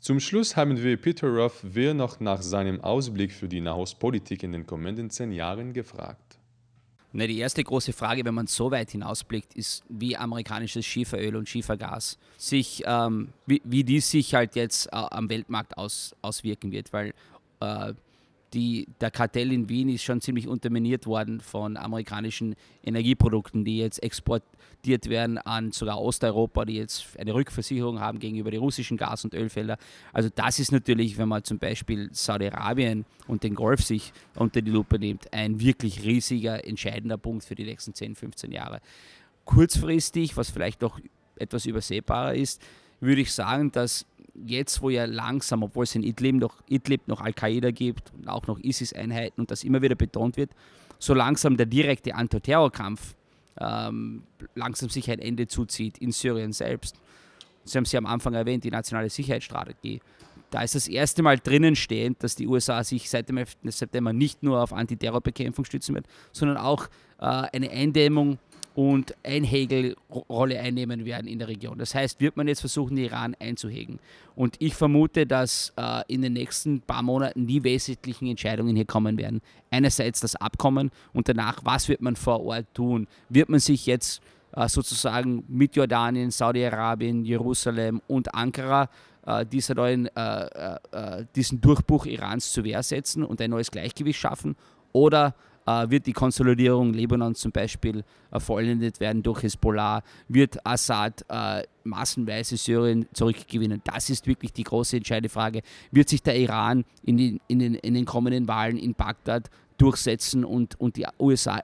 Zum 0.00 0.20
Schluss 0.20 0.56
haben 0.56 0.82
wir 0.82 0.96
Peter 0.98 1.28
Ruff 1.28 1.60
wer 1.62 1.94
noch 1.94 2.20
nach 2.20 2.42
seinem 2.42 2.80
Ausblick 2.82 3.32
für 3.32 3.48
die 3.48 3.60
Nahostpolitik 3.60 4.42
in 4.42 4.52
den 4.52 4.66
kommenden 4.66 5.08
zehn 5.08 5.32
Jahren 5.32 5.72
gefragt. 5.72 6.38
Na, 7.16 7.28
die 7.28 7.38
erste 7.38 7.62
große 7.62 7.92
Frage, 7.92 8.24
wenn 8.24 8.34
man 8.34 8.48
so 8.48 8.72
weit 8.72 8.90
hinausblickt, 8.90 9.54
ist, 9.54 9.84
wie 9.88 10.16
amerikanisches 10.16 10.84
Schieferöl 10.84 11.36
und 11.36 11.48
Schiefergas 11.48 12.18
sich, 12.36 12.82
ähm, 12.84 13.28
wie, 13.46 13.62
wie 13.64 13.84
dies 13.84 14.10
sich 14.10 14.34
halt 14.34 14.56
jetzt 14.56 14.88
äh, 14.88 14.90
am 14.96 15.30
Weltmarkt 15.30 15.78
aus, 15.78 16.16
auswirken 16.22 16.72
wird, 16.72 16.92
weil 16.92 17.14
äh, 17.60 17.94
die, 18.54 18.86
der 19.00 19.10
Kartell 19.10 19.52
in 19.52 19.68
Wien 19.68 19.88
ist 19.88 20.04
schon 20.04 20.20
ziemlich 20.20 20.46
unterminiert 20.46 21.06
worden 21.06 21.40
von 21.40 21.76
amerikanischen 21.76 22.54
Energieprodukten, 22.84 23.64
die 23.64 23.78
jetzt 23.78 24.02
exportiert 24.02 25.08
werden 25.08 25.38
an 25.38 25.72
sogar 25.72 26.00
Osteuropa, 26.00 26.64
die 26.64 26.76
jetzt 26.76 27.18
eine 27.18 27.34
Rückversicherung 27.34 28.00
haben 28.00 28.20
gegenüber 28.20 28.52
den 28.52 28.60
russischen 28.60 28.96
Gas- 28.96 29.24
und 29.24 29.34
Ölfeldern. 29.34 29.76
Also 30.12 30.28
das 30.32 30.60
ist 30.60 30.70
natürlich, 30.70 31.18
wenn 31.18 31.28
man 31.28 31.42
zum 31.42 31.58
Beispiel 31.58 32.10
Saudi-Arabien 32.12 33.04
und 33.26 33.42
den 33.42 33.56
Golf 33.56 33.82
sich 33.82 34.12
unter 34.36 34.62
die 34.62 34.70
Lupe 34.70 34.98
nimmt, 34.98 35.32
ein 35.32 35.60
wirklich 35.60 36.04
riesiger, 36.04 36.64
entscheidender 36.64 37.18
Punkt 37.18 37.44
für 37.44 37.56
die 37.56 37.64
nächsten 37.64 37.92
10, 37.92 38.14
15 38.14 38.52
Jahre. 38.52 38.80
Kurzfristig, 39.44 40.36
was 40.36 40.50
vielleicht 40.50 40.80
noch 40.80 41.00
etwas 41.36 41.66
übersehbarer 41.66 42.34
ist, 42.34 42.62
würde 43.00 43.20
ich 43.20 43.32
sagen, 43.32 43.72
dass 43.72 44.06
jetzt, 44.34 44.82
wo 44.82 44.90
ja 44.90 45.04
langsam, 45.04 45.62
obwohl 45.62 45.84
es 45.84 45.94
in 45.94 46.02
Idlib 46.02 46.36
noch, 46.36 46.56
Idlib 46.68 47.06
noch 47.08 47.20
Al-Qaida 47.20 47.70
gibt 47.70 48.12
und 48.14 48.28
auch 48.28 48.46
noch 48.46 48.58
ISIS-Einheiten 48.58 49.40
und 49.40 49.50
das 49.50 49.64
immer 49.64 49.82
wieder 49.82 49.94
betont 49.94 50.36
wird, 50.36 50.50
so 50.98 51.14
langsam 51.14 51.56
der 51.56 51.66
direkte 51.66 52.14
Antiterrorkampf 52.14 53.14
ähm, 53.60 54.22
langsam 54.54 54.88
sich 54.88 55.10
ein 55.10 55.18
Ende 55.18 55.46
zuzieht 55.46 55.98
in 55.98 56.12
Syrien 56.12 56.52
selbst. 56.52 56.96
Sie 57.64 57.76
haben 57.78 57.84
es 57.84 57.92
ja 57.92 57.98
am 57.98 58.06
Anfang 58.06 58.34
erwähnt, 58.34 58.64
die 58.64 58.70
nationale 58.70 59.08
Sicherheitsstrategie. 59.08 60.00
Da 60.50 60.62
ist 60.62 60.74
das 60.74 60.86
erste 60.86 61.22
Mal 61.22 61.38
drinnen 61.38 61.74
stehend, 61.74 62.22
dass 62.22 62.36
die 62.36 62.46
USA 62.46 62.84
sich 62.84 63.10
seit 63.10 63.28
dem 63.28 63.38
11. 63.38 63.56
September 63.64 64.12
nicht 64.12 64.42
nur 64.42 64.62
auf 64.62 64.72
Antiterrorbekämpfung 64.72 65.64
stützen 65.64 65.94
wird, 65.94 66.06
sondern 66.32 66.58
auch 66.58 66.86
äh, 67.18 67.24
eine 67.24 67.70
Eindämmung 67.70 68.38
und 68.74 69.14
Einhegelrolle 69.22 70.58
einnehmen 70.58 71.04
werden 71.04 71.28
in 71.28 71.38
der 71.38 71.48
Region. 71.48 71.78
Das 71.78 71.94
heißt, 71.94 72.20
wird 72.20 72.36
man 72.36 72.48
jetzt 72.48 72.60
versuchen, 72.60 72.96
den 72.96 73.06
Iran 73.06 73.36
einzuhegen. 73.38 74.00
Und 74.34 74.56
ich 74.58 74.74
vermute, 74.74 75.26
dass 75.26 75.72
äh, 75.76 76.02
in 76.08 76.22
den 76.22 76.32
nächsten 76.32 76.80
paar 76.80 77.02
Monaten 77.02 77.46
die 77.46 77.62
wesentlichen 77.62 78.26
Entscheidungen 78.26 78.74
hier 78.74 78.84
kommen 78.84 79.16
werden. 79.16 79.40
Einerseits 79.70 80.20
das 80.20 80.34
Abkommen 80.36 80.90
und 81.12 81.28
danach, 81.28 81.60
was 81.64 81.88
wird 81.88 82.02
man 82.02 82.16
vor 82.16 82.44
Ort 82.44 82.66
tun? 82.74 83.06
Wird 83.28 83.48
man 83.48 83.60
sich 83.60 83.86
jetzt 83.86 84.20
äh, 84.56 84.68
sozusagen 84.68 85.44
mit 85.46 85.76
Jordanien, 85.76 86.32
Saudi-Arabien, 86.32 87.24
Jerusalem 87.24 88.02
und 88.08 88.34
Ankara 88.34 88.88
äh, 89.24 89.46
dieser 89.46 89.76
neuen, 89.76 90.08
äh, 90.16 90.78
äh, 90.90 91.24
diesen 91.36 91.60
Durchbruch 91.60 92.06
Irans 92.06 92.52
zur 92.52 92.64
Wehr 92.64 92.82
setzen 92.82 93.22
und 93.22 93.40
ein 93.40 93.50
neues 93.50 93.70
Gleichgewicht 93.70 94.18
schaffen? 94.18 94.56
Oder 94.92 95.34
wird 95.66 96.06
die 96.06 96.12
Konsolidierung 96.12 96.92
Libanons 96.92 97.40
zum 97.40 97.52
Beispiel 97.52 98.04
äh, 98.30 98.40
vollendet 98.40 99.00
werden 99.00 99.22
durch 99.22 99.42
Hezbollah, 99.42 100.02
wird 100.28 100.64
Assad 100.66 101.24
äh, 101.28 101.62
massenweise 101.84 102.56
Syrien 102.56 103.06
zurückgewinnen. 103.12 103.80
Das 103.84 104.10
ist 104.10 104.26
wirklich 104.26 104.52
die 104.52 104.64
große 104.64 104.96
entscheidende 104.96 105.28
Frage. 105.28 105.62
Wird 105.90 106.08
sich 106.08 106.22
der 106.22 106.36
Iran 106.36 106.84
in 107.02 107.16
den, 107.16 107.40
in 107.48 107.58
den, 107.58 107.74
in 107.76 107.94
den 107.94 108.04
kommenden 108.04 108.48
Wahlen 108.48 108.76
in 108.76 108.94
Bagdad 108.94 109.50
durchsetzen 109.78 110.44
und, 110.44 110.78
und 110.80 110.96
die 110.96 111.06
USA 111.18 111.62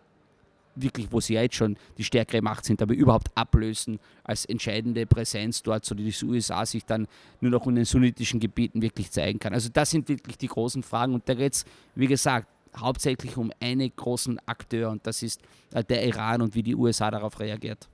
wirklich, 0.77 1.09
wo 1.11 1.21
sie 1.21 1.35
ja 1.35 1.43
jetzt 1.43 1.57
schon 1.57 1.77
die 1.99 2.05
stärkere 2.05 2.43
Macht 2.43 2.65
sind, 2.65 2.81
aber 2.81 2.95
überhaupt 2.95 3.29
ablösen 3.35 3.99
als 4.25 4.45
entscheidende 4.45 5.07
Präsenz 5.07 5.63
dort, 5.63 5.85
sodass 5.85 6.19
die 6.21 6.27
USA 6.27 6.65
sich 6.65 6.85
dann 6.85 7.07
nur 7.41 7.51
noch 7.51 7.67
in 7.67 7.75
den 7.75 7.85
sunnitischen 7.85 8.41
Gebieten 8.41 8.81
wirklich 8.83 9.11
zeigen 9.11 9.39
kann. 9.39 9.53
Also 9.53 9.69
das 9.73 9.91
sind 9.91 10.09
wirklich 10.09 10.39
die 10.39 10.47
großen 10.47 10.83
Fragen 10.83 11.15
und 11.15 11.29
da 11.29 11.35
geht 11.35 11.55
es, 11.55 11.65
wie 11.95 12.07
gesagt, 12.07 12.47
hauptsächlich 12.77 13.37
um 13.37 13.53
einen 13.61 13.91
großen 13.95 14.39
Akteur 14.47 14.91
und 14.91 15.07
das 15.07 15.23
ist 15.23 15.41
äh, 15.73 15.85
der 15.85 16.07
Iran 16.07 16.43
und 16.43 16.55
wie 16.55 16.63
die 16.63 16.75
USA 16.75 17.11
darauf 17.11 17.39
reagiert. 17.41 17.89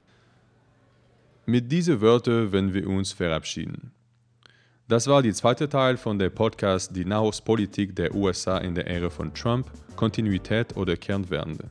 Mit 1.47 1.71
diesen 1.71 2.01
Wörtern 2.01 2.51
werden 2.53 2.75
wir 2.75 2.89
uns 2.89 3.13
verabschieden. 3.13 3.93
Das 4.89 5.07
war 5.07 5.23
der 5.23 5.35
zweite 5.35 5.69
Teil 5.69 5.97
von 5.97 6.19
der 6.19 6.31
Podcast 6.31 6.95
Die 6.95 7.05
Nahostpolitik 7.05 7.95
der 7.97 8.15
USA 8.15 8.59
in 8.59 8.75
der 8.75 8.87
Ära 8.87 9.11
von 9.11 9.35
Trump, 9.35 9.71
Kontinuität 9.97 10.77
oder 10.77 10.97
Kernwende. 10.97 11.71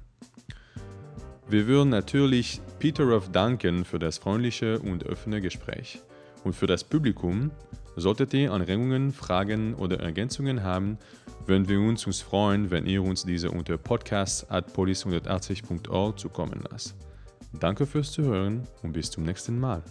Wir 1.48 1.68
würden 1.68 1.90
natürlich 1.90 2.60
Peter 2.80 3.04
Ruff 3.04 3.32
danken 3.32 3.86
für 3.86 4.00
das 4.00 4.18
freundliche 4.18 4.80
und 4.80 5.06
offene 5.08 5.42
Gespräch. 5.42 6.02
Und 6.44 6.54
für 6.54 6.68
das 6.68 6.84
Publikum, 6.84 7.52
solltet 7.96 8.34
ihr 8.34 8.52
Anregungen, 8.52 9.14
Fragen 9.14 9.76
oder 9.76 10.00
Ergänzungen 10.00 10.64
haben, 10.64 10.98
würden 11.46 11.70
wir 11.70 11.80
uns, 11.80 12.08
uns 12.08 12.22
freuen, 12.22 12.72
wenn 12.72 12.86
ihr 12.86 13.04
uns 13.04 13.26
diese 13.26 13.52
unter 13.52 13.78
podcast.police180.org 13.78 16.20
zukommen 16.20 16.62
lasst. 16.70 16.96
Danke 17.60 17.86
fürs 17.86 18.12
Zuhören 18.12 18.68
und 18.84 18.94
bis 18.94 19.12
zum 19.12 19.24
nächsten 19.24 19.60
Mal. 19.60 19.84